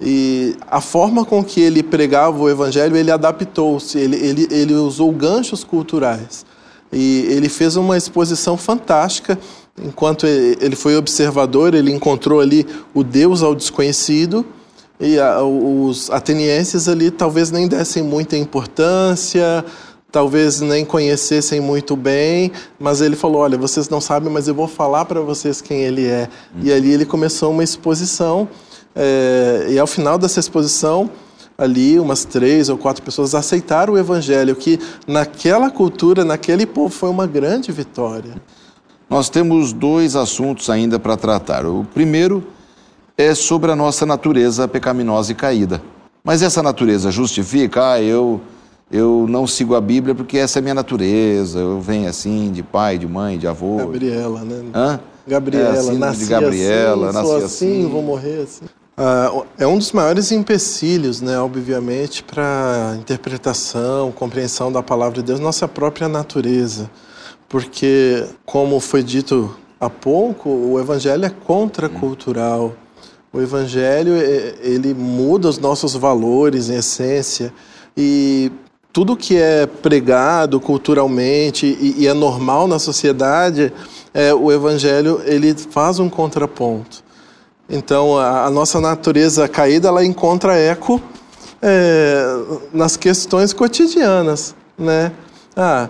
E 0.00 0.56
a 0.70 0.80
forma 0.80 1.24
com 1.24 1.42
que 1.42 1.60
ele 1.60 1.82
pregava 1.82 2.38
o 2.38 2.50
evangelho, 2.50 2.96
ele 2.96 3.10
adaptou-se, 3.10 3.98
ele, 3.98 4.16
ele, 4.16 4.48
ele 4.50 4.74
usou 4.74 5.10
ganchos 5.10 5.64
culturais. 5.64 6.44
E 6.92 7.26
ele 7.30 7.48
fez 7.48 7.76
uma 7.76 7.96
exposição 7.96 8.56
fantástica. 8.56 9.38
Enquanto 9.82 10.26
ele 10.26 10.76
foi 10.76 10.96
observador, 10.96 11.74
ele 11.74 11.92
encontrou 11.92 12.40
ali 12.40 12.66
o 12.94 13.02
Deus 13.02 13.42
ao 13.42 13.54
desconhecido. 13.54 14.44
E 15.00 15.18
a, 15.18 15.42
os 15.42 16.10
atenienses 16.10 16.88
ali 16.88 17.10
talvez 17.10 17.50
nem 17.50 17.68
dessem 17.68 18.02
muita 18.02 18.36
importância, 18.36 19.64
talvez 20.10 20.60
nem 20.60 20.84
conhecessem 20.84 21.60
muito 21.60 21.94
bem, 21.94 22.50
mas 22.78 23.02
ele 23.02 23.14
falou: 23.14 23.42
Olha, 23.42 23.58
vocês 23.58 23.90
não 23.90 24.00
sabem, 24.00 24.32
mas 24.32 24.48
eu 24.48 24.54
vou 24.54 24.66
falar 24.66 25.04
para 25.04 25.20
vocês 25.20 25.60
quem 25.60 25.82
ele 25.82 26.06
é. 26.06 26.28
Hum. 26.54 26.60
E 26.62 26.72
ali 26.72 26.92
ele 26.92 27.04
começou 27.04 27.50
uma 27.50 27.62
exposição 27.62 28.48
é, 28.96 29.66
e 29.68 29.78
ao 29.78 29.86
final 29.86 30.16
dessa 30.16 30.40
exposição, 30.40 31.10
ali 31.58 32.00
umas 32.00 32.24
três 32.24 32.70
ou 32.70 32.78
quatro 32.78 33.02
pessoas 33.02 33.34
aceitaram 33.34 33.92
o 33.92 33.98
evangelho, 33.98 34.56
que 34.56 34.78
naquela 35.06 35.70
cultura, 35.70 36.24
naquele 36.24 36.64
povo, 36.64 36.88
foi 36.88 37.10
uma 37.10 37.26
grande 37.26 37.70
vitória. 37.70 38.34
Nós 39.08 39.28
temos 39.28 39.72
dois 39.72 40.16
assuntos 40.16 40.70
ainda 40.70 40.98
para 40.98 41.16
tratar. 41.16 41.66
O 41.66 41.84
primeiro 41.84 42.44
é 43.16 43.34
sobre 43.34 43.70
a 43.70 43.76
nossa 43.76 44.04
natureza 44.04 44.66
pecaminosa 44.66 45.32
e 45.32 45.34
caída. 45.34 45.82
Mas 46.24 46.42
essa 46.42 46.62
natureza 46.62 47.10
justifica, 47.10 47.92
ah, 47.92 48.02
eu, 48.02 48.40
eu 48.90 49.26
não 49.28 49.46
sigo 49.46 49.76
a 49.76 49.80
Bíblia 49.80 50.14
porque 50.14 50.38
essa 50.38 50.58
é 50.58 50.60
a 50.60 50.62
minha 50.62 50.74
natureza, 50.74 51.60
eu 51.60 51.80
venho 51.80 52.08
assim, 52.08 52.50
de 52.50 52.64
pai, 52.64 52.98
de 52.98 53.06
mãe, 53.06 53.38
de 53.38 53.46
avô. 53.46 53.76
Gabriela, 53.76 54.40
né? 54.42 54.64
Hã? 54.74 55.00
Gabriela, 55.26 55.76
é 55.76 55.78
assim, 55.78 55.98
nasci 55.98 56.20
de 56.20 56.26
Gabriela, 56.26 57.06
assim, 57.06 57.16
nasci 57.16 57.28
sou 57.28 57.36
assim, 57.36 57.44
assim, 57.44 57.88
vou 57.88 58.02
morrer 58.02 58.42
assim. 58.42 58.64
Uh, 58.98 59.44
é 59.58 59.66
um 59.66 59.76
dos 59.76 59.92
maiores 59.92 60.32
empecilhos, 60.32 61.20
né, 61.20 61.38
obviamente, 61.38 62.22
para 62.22 62.96
interpretação, 62.98 64.10
compreensão 64.10 64.72
da 64.72 64.82
palavra 64.82 65.16
de 65.16 65.22
Deus, 65.22 65.38
nossa 65.38 65.68
própria 65.68 66.08
natureza. 66.08 66.90
porque, 67.48 68.26
como 68.44 68.80
foi 68.80 69.02
dito 69.02 69.56
há 69.78 69.88
pouco, 69.88 70.48
o 70.48 70.80
evangelho 70.80 71.24
é 71.24 71.30
contracultural. 71.30 72.74
O 73.32 73.40
evangelho, 73.40 74.14
ele 74.16 74.94
muda 74.94 75.48
os 75.48 75.58
nossos 75.58 75.94
valores, 75.94 76.70
em 76.70 76.76
essência, 76.76 77.52
e 77.96 78.50
tudo 78.92 79.16
que 79.16 79.36
é 79.36 79.66
pregado 79.66 80.58
culturalmente 80.58 81.66
e, 81.66 81.96
e 81.98 82.06
é 82.06 82.14
normal 82.14 82.66
na 82.66 82.78
sociedade, 82.78 83.72
é, 84.12 84.32
o 84.34 84.50
evangelho 84.50 85.20
ele 85.24 85.54
faz 85.54 85.98
um 85.98 86.08
contraponto. 86.08 87.05
Então, 87.68 88.16
a, 88.16 88.48
nossa 88.48 88.80
natureza 88.80 89.48
caída, 89.48 89.88
ela 89.88 90.04
encontra 90.04 90.56
eco 90.56 91.02
é, 91.60 92.24
nas 92.72 92.96
questões 92.96 93.52
cotidianas, 93.52 94.54
né? 94.78 95.10
Ah, 95.56 95.88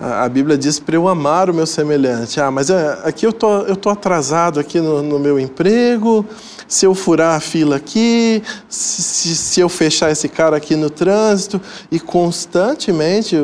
a 0.00 0.28
Bíblia 0.28 0.58
diz 0.58 0.80
para 0.80 0.96
eu 0.96 1.06
amar 1.06 1.48
o 1.48 1.54
meu 1.54 1.64
semelhante. 1.64 2.40
Ah, 2.40 2.50
mas 2.50 2.70
é, 2.70 2.98
aqui 3.04 3.24
eu 3.24 3.32
tô, 3.32 3.60
eu 3.60 3.76
tô 3.76 3.88
atrasado 3.88 4.58
aqui 4.58 4.80
no, 4.80 5.00
no 5.00 5.16
meu 5.16 5.38
emprego. 5.38 6.26
Se 6.66 6.84
eu 6.84 6.92
furar 6.92 7.36
a 7.36 7.40
fila 7.40 7.76
aqui, 7.76 8.42
se, 8.68 9.36
se, 9.36 9.60
eu 9.60 9.68
fechar 9.68 10.10
esse 10.10 10.28
cara 10.28 10.56
aqui 10.56 10.74
no 10.74 10.90
trânsito 10.90 11.60
e 11.88 12.00
constantemente 12.00 13.36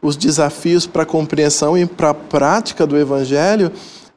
os 0.00 0.16
desafios 0.16 0.86
para 0.86 1.04
compreensão 1.04 1.76
e 1.76 1.84
para 1.84 2.10
a 2.10 2.14
prática 2.14 2.86
do 2.86 2.96
Evangelho, 2.96 3.70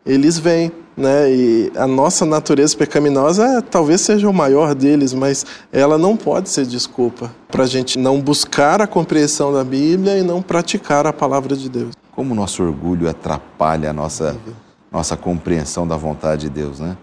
eles 0.05 0.37
vêm 0.39 0.71
né? 0.95 1.31
E 1.31 1.71
a 1.75 1.87
nossa 1.87 2.25
natureza 2.25 2.75
pecaminosa 2.75 3.45
é, 3.45 3.61
talvez 3.61 4.01
seja 4.01 4.29
o 4.29 4.33
maior 4.33 4.75
deles, 4.75 5.13
mas 5.13 5.45
ela 5.71 5.97
não 5.97 6.17
pode 6.17 6.49
ser 6.49 6.65
desculpa 6.65 7.31
para 7.47 7.63
a 7.63 7.67
gente 7.67 7.97
não 7.97 8.19
buscar 8.19 8.81
a 8.81 8.87
compreensão 8.87 9.53
da 9.53 9.63
Bíblia 9.63 10.17
e 10.17 10.23
não 10.23 10.41
praticar 10.41 11.07
a 11.07 11.13
palavra 11.13 11.55
de 11.55 11.69
Deus. 11.69 11.95
Como 12.11 12.33
o 12.33 12.35
nosso 12.35 12.61
orgulho 12.63 13.09
atrapalha 13.09 13.91
a 13.91 13.93
nossa, 13.93 14.35
nossa 14.91 15.15
compreensão 15.15 15.87
da 15.87 15.95
vontade 15.95 16.43
de 16.43 16.49
Deus, 16.49 16.79
né? 16.79 16.97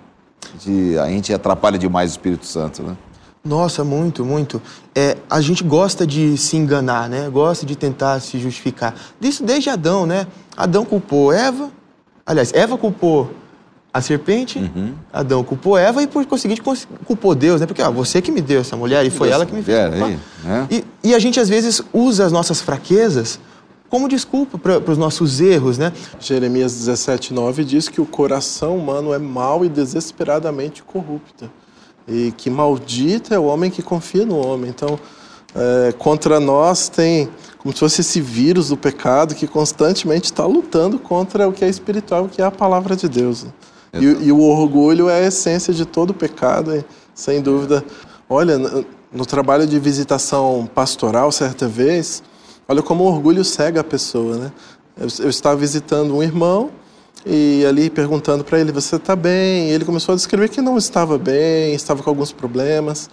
De, 0.61 0.99
a 0.99 1.07
gente 1.07 1.33
atrapalha 1.33 1.79
demais 1.79 2.11
o 2.11 2.12
Espírito 2.12 2.46
Santo, 2.46 2.83
né? 2.83 2.96
Nossa, 3.46 3.85
muito, 3.85 4.25
muito. 4.25 4.61
É, 4.92 5.16
a 5.31 5.40
gente 5.40 5.62
gosta 5.62 6.05
de 6.05 6.37
se 6.37 6.57
enganar, 6.57 7.09
né? 7.09 7.31
Gosta 7.31 7.64
de 7.64 7.77
tentar 7.77 8.20
se 8.20 8.40
justificar. 8.40 8.94
Isso 9.20 9.44
desde 9.44 9.70
Adão, 9.70 10.05
né? 10.05 10.27
Adão 10.57 10.85
culpou 10.85 11.33
Eva. 11.33 11.70
Aliás, 12.27 12.53
Eva 12.53 12.77
culpou 12.77 13.31
a 13.96 14.00
serpente, 14.02 14.59
uhum. 14.59 14.92
Adão 15.11 15.42
culpou 15.42 15.78
Eva 15.78 16.02
e, 16.02 16.06
por 16.06 16.24
conseguinte, 16.26 16.61
culpou 17.04 17.35
Deus, 17.35 17.61
né? 17.61 17.66
Porque 17.66 17.80
ah, 17.80 17.88
você 17.88 18.20
que 18.20 18.30
me 18.30 18.42
deu 18.42 18.61
essa 18.61 18.76
mulher 18.76 19.04
e 19.06 19.11
foi 19.11 19.30
ela 19.30 19.46
que 19.46 19.54
me 19.54 19.62
fez 19.62 19.88
culpar. 19.88 20.09
Aí, 20.09 20.18
né? 20.44 20.68
e, 20.70 20.85
e 21.02 21.14
a 21.14 21.18
gente, 21.18 21.40
às 21.40 21.48
vezes, 21.48 21.80
usa 21.94 22.26
as 22.26 22.30
nossas 22.30 22.61
fraquezas 22.61 23.40
como 23.88 24.09
desculpa 24.09 24.59
para 24.59 24.92
os 24.92 24.98
nossos 24.98 25.40
erros, 25.40 25.78
né? 25.78 25.92
Jeremias 26.20 26.74
17, 26.74 27.32
9 27.32 27.64
diz 27.64 27.88
que 27.88 28.00
o 28.00 28.04
coração 28.04 28.76
humano 28.76 29.14
é 29.14 29.18
mau 29.18 29.64
e 29.64 29.68
desesperadamente 29.68 30.82
corrupto. 30.82 31.50
E 32.06 32.32
que 32.37 32.50
maldito 32.50 33.32
é 33.32 33.38
o 33.38 33.44
homem 33.44 33.70
que 33.70 33.82
confia 33.82 34.26
no 34.26 34.37
homem. 34.37 34.70
Então, 34.70 34.98
é, 35.54 35.92
contra 35.92 36.38
nós 36.38 36.88
tem 36.88 37.28
como 37.66 37.74
se 37.74 37.80
fosse 37.80 38.00
esse 38.00 38.20
vírus 38.20 38.68
do 38.68 38.76
pecado 38.76 39.35
que 39.35 39.46
constantemente 39.46 40.26
está 40.26 40.46
lutando 40.46 41.00
contra 41.00 41.48
o 41.48 41.52
que 41.52 41.64
é 41.64 41.68
espiritual, 41.68 42.24
o 42.24 42.28
que 42.28 42.40
é 42.40 42.44
a 42.44 42.50
palavra 42.50 42.94
de 42.94 43.09
Deus. 43.09 43.44
E, 43.92 44.05
e, 44.05 44.33
o 44.33 44.40
orgulho 44.40 45.09
é 45.09 45.25
a 45.25 45.27
essência 45.27 45.72
de 45.72 45.85
todo 45.85 46.12
pecado, 46.12 46.85
sem 47.14 47.40
dúvida. 47.40 47.85
Olha, 48.29 48.59
no, 48.59 48.85
no 49.12 49.27
trabalho 49.27 49.66
de 49.66 49.79
visitação 49.79 50.68
pastoral, 50.75 51.33
certa 51.33 51.66
vez, 51.66 52.22
olha 52.68 52.83
como 52.83 53.05
o 53.05 53.07
orgulho 53.07 53.44
cega 53.44 53.81
a 53.81 53.85
pessoa, 53.85 54.37
né? 54.37 54.53
Eu, 54.96 55.09
eu 55.20 55.31
estava 55.31 55.57
visitando 55.57 56.14
um 56.14 56.22
irmão 56.22 56.70
e 57.25 57.64
ali 57.66 57.90
perguntando 57.90 58.44
para 58.44 58.61
ele: 58.61 58.72
Você 58.72 58.96
está 58.96 59.16
bem? 59.16 59.68
E 59.68 59.72
ele 59.72 59.85
começou 59.85 60.12
a 60.12 60.16
descrever 60.16 60.49
que 60.49 60.61
não 60.61 60.79
estava 60.79 61.18
bem, 61.18 61.75
estava 61.75 62.03
com 62.03 62.11
alguns 62.11 62.33
problemas 62.33 63.11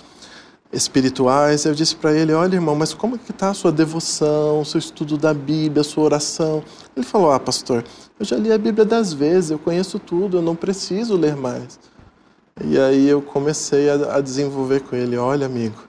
espirituais. 0.72 1.66
Eu 1.66 1.74
disse 1.74 1.96
para 1.96 2.14
ele: 2.14 2.34
Olha, 2.34 2.56
irmão, 2.56 2.76
mas 2.76 2.94
como 2.94 3.18
que 3.18 3.32
está 3.32 3.50
a 3.50 3.54
sua 3.54 3.72
devoção, 3.72 4.62
o 4.62 4.66
seu 4.66 4.80
estudo 4.80 5.18
da 5.18 5.34
Bíblia, 5.34 5.82
a 5.82 5.84
sua 5.84 6.04
oração? 6.04 6.64
Ele 6.96 7.06
falou: 7.06 7.32
Ah, 7.32 7.40
pastor, 7.40 7.84
eu 8.20 8.26
já 8.26 8.36
li 8.38 8.52
a 8.52 8.58
Bíblia 8.58 8.86
das 8.86 9.14
vezes, 9.14 9.52
eu 9.52 9.60
conheço 9.60 10.00
tudo, 10.00 10.38
eu 10.38 10.42
não 10.42 10.56
preciso 10.56 11.16
ler 11.16 11.36
mais. 11.36 11.80
E 12.64 12.80
aí 12.80 13.10
eu 13.10 13.22
comecei 13.22 13.90
a, 13.90 14.18
a 14.18 14.22
desenvolver 14.22 14.82
com 14.82 14.96
ele: 14.96 15.18
Olha, 15.18 15.46
amigo, 15.46 15.84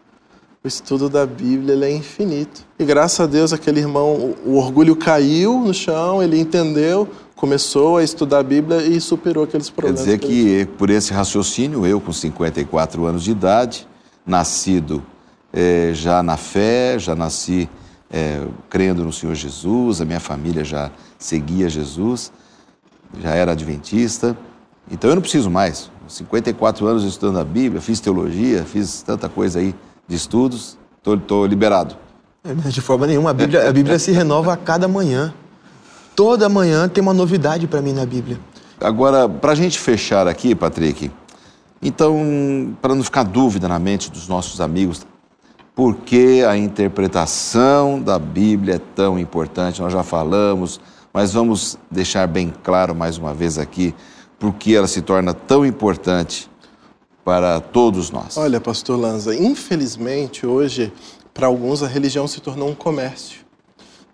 o 0.62 0.68
estudo 0.68 1.10
da 1.10 1.26
Bíblia 1.26 1.86
é 1.86 1.92
infinito. 1.92 2.64
E 2.78 2.84
graças 2.84 3.20
a 3.20 3.26
Deus, 3.26 3.52
aquele 3.52 3.80
irmão, 3.80 4.14
o, 4.14 4.52
o 4.52 4.56
orgulho 4.56 4.96
caiu 4.96 5.60
no 5.60 5.74
chão, 5.74 6.22
ele 6.22 6.40
entendeu, 6.40 7.06
começou 7.36 7.98
a 7.98 8.02
estudar 8.02 8.38
a 8.38 8.42
Bíblia 8.42 8.78
e 8.82 8.98
superou 8.98 9.44
aqueles 9.44 9.68
problemas. 9.68 10.00
Quer 10.00 10.16
dizer 10.16 10.26
que, 10.26 10.66
por 10.78 10.88
esse 10.88 11.12
raciocínio, 11.12 11.84
eu, 11.86 12.00
com 12.00 12.12
54 12.12 13.04
anos 13.04 13.22
de 13.22 13.30
idade, 13.30 13.86
nascido 14.26 15.04
é, 15.52 15.90
já 15.92 16.22
na 16.22 16.38
fé, 16.38 16.98
já 16.98 17.14
nasci 17.14 17.68
é, 18.14 18.46
crendo 18.70 19.02
no 19.02 19.12
Senhor 19.12 19.34
Jesus, 19.34 20.00
a 20.00 20.04
minha 20.04 20.20
família 20.20 20.62
já 20.62 20.88
seguia 21.18 21.68
Jesus, 21.68 22.30
já 23.20 23.30
era 23.30 23.50
adventista. 23.50 24.38
Então 24.88 25.10
eu 25.10 25.16
não 25.16 25.22
preciso 25.22 25.50
mais. 25.50 25.90
54 26.06 26.86
anos 26.86 27.02
estudando 27.02 27.40
a 27.40 27.44
Bíblia, 27.44 27.80
fiz 27.80 27.98
teologia, 27.98 28.62
fiz 28.62 29.02
tanta 29.02 29.28
coisa 29.28 29.58
aí 29.58 29.74
de 30.06 30.14
estudos, 30.14 30.78
estou 31.04 31.44
liberado. 31.44 31.96
É, 32.44 32.54
de 32.54 32.80
forma 32.80 33.04
nenhuma, 33.04 33.30
a 33.30 33.34
Bíblia, 33.34 33.68
a 33.68 33.72
Bíblia 33.72 33.98
se 33.98 34.12
renova 34.12 34.52
a 34.52 34.56
cada 34.56 34.86
manhã. 34.86 35.34
Toda 36.14 36.48
manhã 36.48 36.88
tem 36.88 37.02
uma 37.02 37.14
novidade 37.14 37.66
para 37.66 37.82
mim 37.82 37.92
na 37.92 38.06
Bíblia. 38.06 38.38
Agora, 38.80 39.28
para 39.28 39.50
a 39.50 39.54
gente 39.56 39.80
fechar 39.80 40.28
aqui, 40.28 40.54
Patrick, 40.54 41.10
então, 41.82 42.76
para 42.80 42.94
não 42.94 43.02
ficar 43.02 43.24
dúvida 43.24 43.66
na 43.66 43.80
mente 43.80 44.08
dos 44.08 44.28
nossos 44.28 44.60
amigos, 44.60 45.04
por 45.74 45.96
que 45.96 46.42
a 46.44 46.56
interpretação 46.56 48.00
da 48.00 48.18
Bíblia 48.18 48.76
é 48.76 48.80
tão 48.94 49.18
importante? 49.18 49.80
Nós 49.80 49.92
já 49.92 50.02
falamos, 50.02 50.80
mas 51.12 51.32
vamos 51.32 51.78
deixar 51.90 52.26
bem 52.26 52.52
claro 52.62 52.94
mais 52.94 53.18
uma 53.18 53.34
vez 53.34 53.58
aqui 53.58 53.94
por 54.38 54.54
que 54.54 54.74
ela 54.74 54.86
se 54.86 55.02
torna 55.02 55.34
tão 55.34 55.64
importante 55.64 56.50
para 57.24 57.60
todos 57.60 58.10
nós. 58.10 58.36
Olha, 58.36 58.60
pastor 58.60 58.98
Lanza, 58.98 59.34
infelizmente 59.34 60.46
hoje, 60.46 60.92
para 61.32 61.46
alguns, 61.46 61.82
a 61.82 61.86
religião 61.86 62.28
se 62.28 62.40
tornou 62.40 62.68
um 62.68 62.74
comércio. 62.74 63.40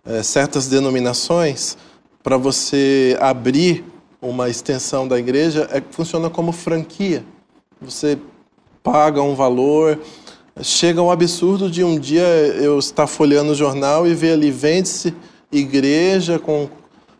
É, 0.05 0.23
certas 0.23 0.69
denominações, 0.69 1.77
para 2.23 2.37
você 2.37 3.19
abrir 3.21 3.85
uma 4.23 4.49
extensão 4.49 5.07
da 5.07 5.19
igreja, 5.19 5.69
é, 5.73 5.83
funciona 5.91 6.31
como 6.31 6.53
franquia 6.53 7.25
você 7.81 8.19
paga 8.83 9.23
um 9.23 9.35
valor. 9.35 9.99
Chega 10.63 11.01
um 11.01 11.11
absurdo 11.11 11.71
de 11.71 11.85
um 11.85 11.99
dia 11.99 12.23
eu 12.61 12.79
estar 12.79 13.07
folheando 13.07 13.53
o 13.53 13.55
jornal 13.55 14.07
e 14.07 14.15
ver 14.15 14.33
ali 14.33 14.51
vende-se 14.51 15.15
igreja 15.51 16.39
com 16.39 16.69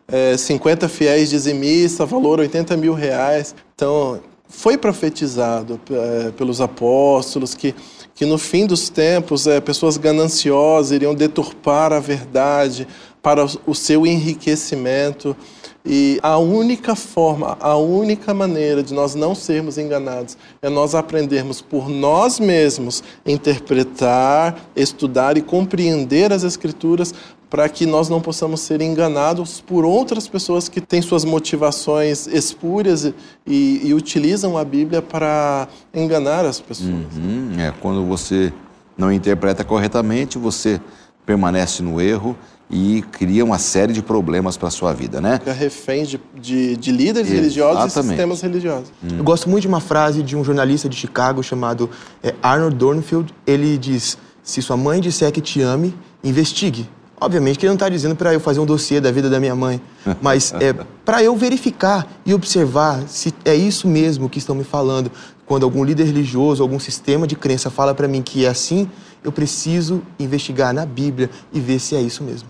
é, 0.09 0.37
50 0.37 0.89
fiéis 0.89 1.31
dizimistas, 1.31 2.09
valor 2.09 2.41
80 2.41 2.77
mil 2.77 2.93
reais. 2.93 3.55
Então, 3.75 4.21
foi 4.49 4.77
profetizado 4.77 5.81
é, 5.91 6.33
pelos 6.33 6.61
apóstolos 6.61 7.55
que, 7.55 7.75
que 8.15 8.27
no 8.27 8.37
fim 8.37 8.67
dos 8.67 8.89
tempos 8.89 9.47
é, 9.47 9.61
pessoas 9.61 9.97
gananciosas 9.97 10.91
iriam 10.91 11.15
deturpar 11.15 11.93
a 11.93 12.01
verdade 12.01 12.87
para 13.23 13.47
o 13.67 13.75
seu 13.75 14.07
enriquecimento. 14.07 15.37
E 15.85 16.21
a 16.23 16.37
única 16.37 16.95
forma, 16.95 17.57
a 17.59 17.77
única 17.77 18.35
maneira 18.35 18.83
de 18.83 18.93
nós 18.93 19.15
não 19.15 19.35
sermos 19.35 19.79
enganados 19.79 20.37
é 20.61 20.69
nós 20.69 20.95
aprendermos 20.95 21.63
por 21.63 21.89
nós 21.89 22.39
mesmos 22.39 23.03
interpretar, 23.25 24.59
estudar 24.77 25.39
e 25.39 25.43
compreender 25.43 26.33
as 26.33 26.45
Escrituras 26.45 27.15
para 27.49 27.69
que 27.69 27.85
nós 27.85 28.09
não 28.09 28.21
possamos 28.21 28.61
ser 28.61 28.81
enganados 28.81 29.61
por 29.61 29.85
outras 29.85 30.29
pessoas 30.29 30.69
que 30.69 30.81
têm 30.81 31.03
suas 31.03 31.25
motivações 31.25 32.29
espúrias 32.29 33.13
e, 33.45 33.81
e 33.83 33.93
utilizam 33.93 34.57
a 34.57 34.65
Bíblia 34.65 35.03
para 35.03 35.67
enganar 35.93 36.45
as 36.45 36.61
pessoas. 36.61 36.91
Uhum. 36.91 37.57
É, 37.59 37.73
quando 37.81 38.05
você 38.07 38.53
não 38.97 39.11
interpreta 39.13 39.65
corretamente, 39.65 40.39
você 40.39 40.81
permanece 41.27 41.83
no 41.83 42.01
erro 42.01 42.37
e 42.71 43.03
cria 43.11 43.45
uma 43.45 43.59
série 43.59 43.93
de 43.93 44.01
problemas 44.01 44.57
para 44.57 44.69
a 44.69 44.71
sua 44.71 44.93
vida, 44.93 45.21
né? 45.21 45.39
Fica 45.39 45.53
refém 45.53 46.05
de, 46.05 46.21
de, 46.41 46.77
de 46.77 46.93
líderes 46.93 47.31
Exatamente. 47.31 47.35
religiosos 47.35 47.97
e 47.97 48.03
sistemas 48.03 48.41
religiosos. 48.41 48.93
Hum. 49.03 49.19
Eu 49.19 49.25
gosto 49.25 49.51
muito 49.51 49.63
de 49.63 49.69
uma 49.69 49.81
frase 49.81 50.23
de 50.23 50.37
um 50.37 50.45
jornalista 50.45 50.89
de 50.89 50.97
Chicago 50.97 51.43
chamado 51.43 51.91
é, 52.23 52.33
Arnold 52.41 52.77
Dornfield. 52.77 53.35
Ele 53.45 53.77
diz, 53.77 54.17
se 54.43 54.63
sua 54.63 54.77
mãe 54.77 55.01
disser 55.01 55.33
que 55.33 55.41
te 55.41 55.61
ame, 55.61 55.93
investigue. 56.23 56.89
Obviamente 57.21 57.59
que 57.59 57.67
ele 57.67 57.71
não 57.71 57.77
está 57.77 57.89
dizendo 57.89 58.15
para 58.15 58.33
eu 58.33 58.41
fazer 58.41 58.61
um 58.61 58.67
dossiê 58.67 59.01
da 59.01 59.11
vida 59.11 59.29
da 59.29 59.41
minha 59.41 59.55
mãe, 59.55 59.81
mas 60.23 60.55
é 60.55 60.73
para 61.05 61.23
eu 61.23 61.37
verificar 61.37 62.07
e 62.25 62.33
observar 62.33 63.03
se 63.09 63.35
é 63.45 63.55
isso 63.55 63.89
mesmo 63.89 64.29
que 64.29 64.39
estão 64.39 64.55
me 64.55 64.65
falando. 64.65 65.11
Quando 65.45 65.65
algum 65.65 65.83
líder 65.83 66.05
religioso, 66.05 66.63
algum 66.63 66.79
sistema 66.79 67.27
de 67.27 67.35
crença 67.35 67.69
fala 67.69 67.93
para 67.93 68.07
mim 68.07 68.23
que 68.23 68.47
é 68.47 68.49
assim, 68.49 68.89
eu 69.25 69.33
preciso 69.33 70.01
investigar 70.19 70.73
na 70.73 70.87
Bíblia 70.87 71.29
e 71.53 71.59
ver 71.59 71.81
se 71.81 71.97
é 71.97 72.01
isso 72.01 72.23
mesmo. 72.23 72.49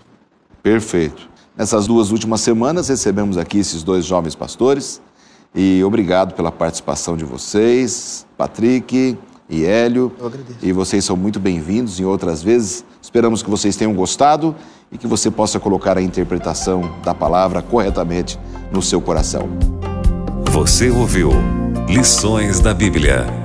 Perfeito. 0.63 1.29
Nessas 1.57 1.87
duas 1.87 2.11
últimas 2.11 2.41
semanas 2.41 2.87
recebemos 2.87 3.37
aqui 3.37 3.59
esses 3.59 3.83
dois 3.83 4.05
jovens 4.05 4.35
pastores 4.35 5.01
e 5.53 5.83
obrigado 5.83 6.33
pela 6.33 6.51
participação 6.51 7.17
de 7.17 7.25
vocês, 7.25 8.25
Patrick 8.37 9.17
e 9.49 9.65
Hélio. 9.65 10.11
Eu 10.17 10.27
agradeço. 10.27 10.59
E 10.61 10.71
vocês 10.71 11.03
são 11.03 11.17
muito 11.17 11.39
bem-vindos 11.39 11.99
em 11.99 12.05
outras 12.05 12.41
vezes. 12.41 12.85
Esperamos 13.01 13.43
que 13.43 13.49
vocês 13.49 13.75
tenham 13.75 13.93
gostado 13.93 14.55
e 14.91 14.97
que 14.97 15.07
você 15.07 15.29
possa 15.29 15.59
colocar 15.59 15.97
a 15.97 16.01
interpretação 16.01 16.97
da 17.03 17.13
palavra 17.13 17.61
corretamente 17.61 18.39
no 18.71 18.81
seu 18.81 19.01
coração. 19.01 19.49
Você 20.51 20.89
ouviu 20.89 21.31
Lições 21.87 22.61
da 22.61 22.73
Bíblia 22.73 23.40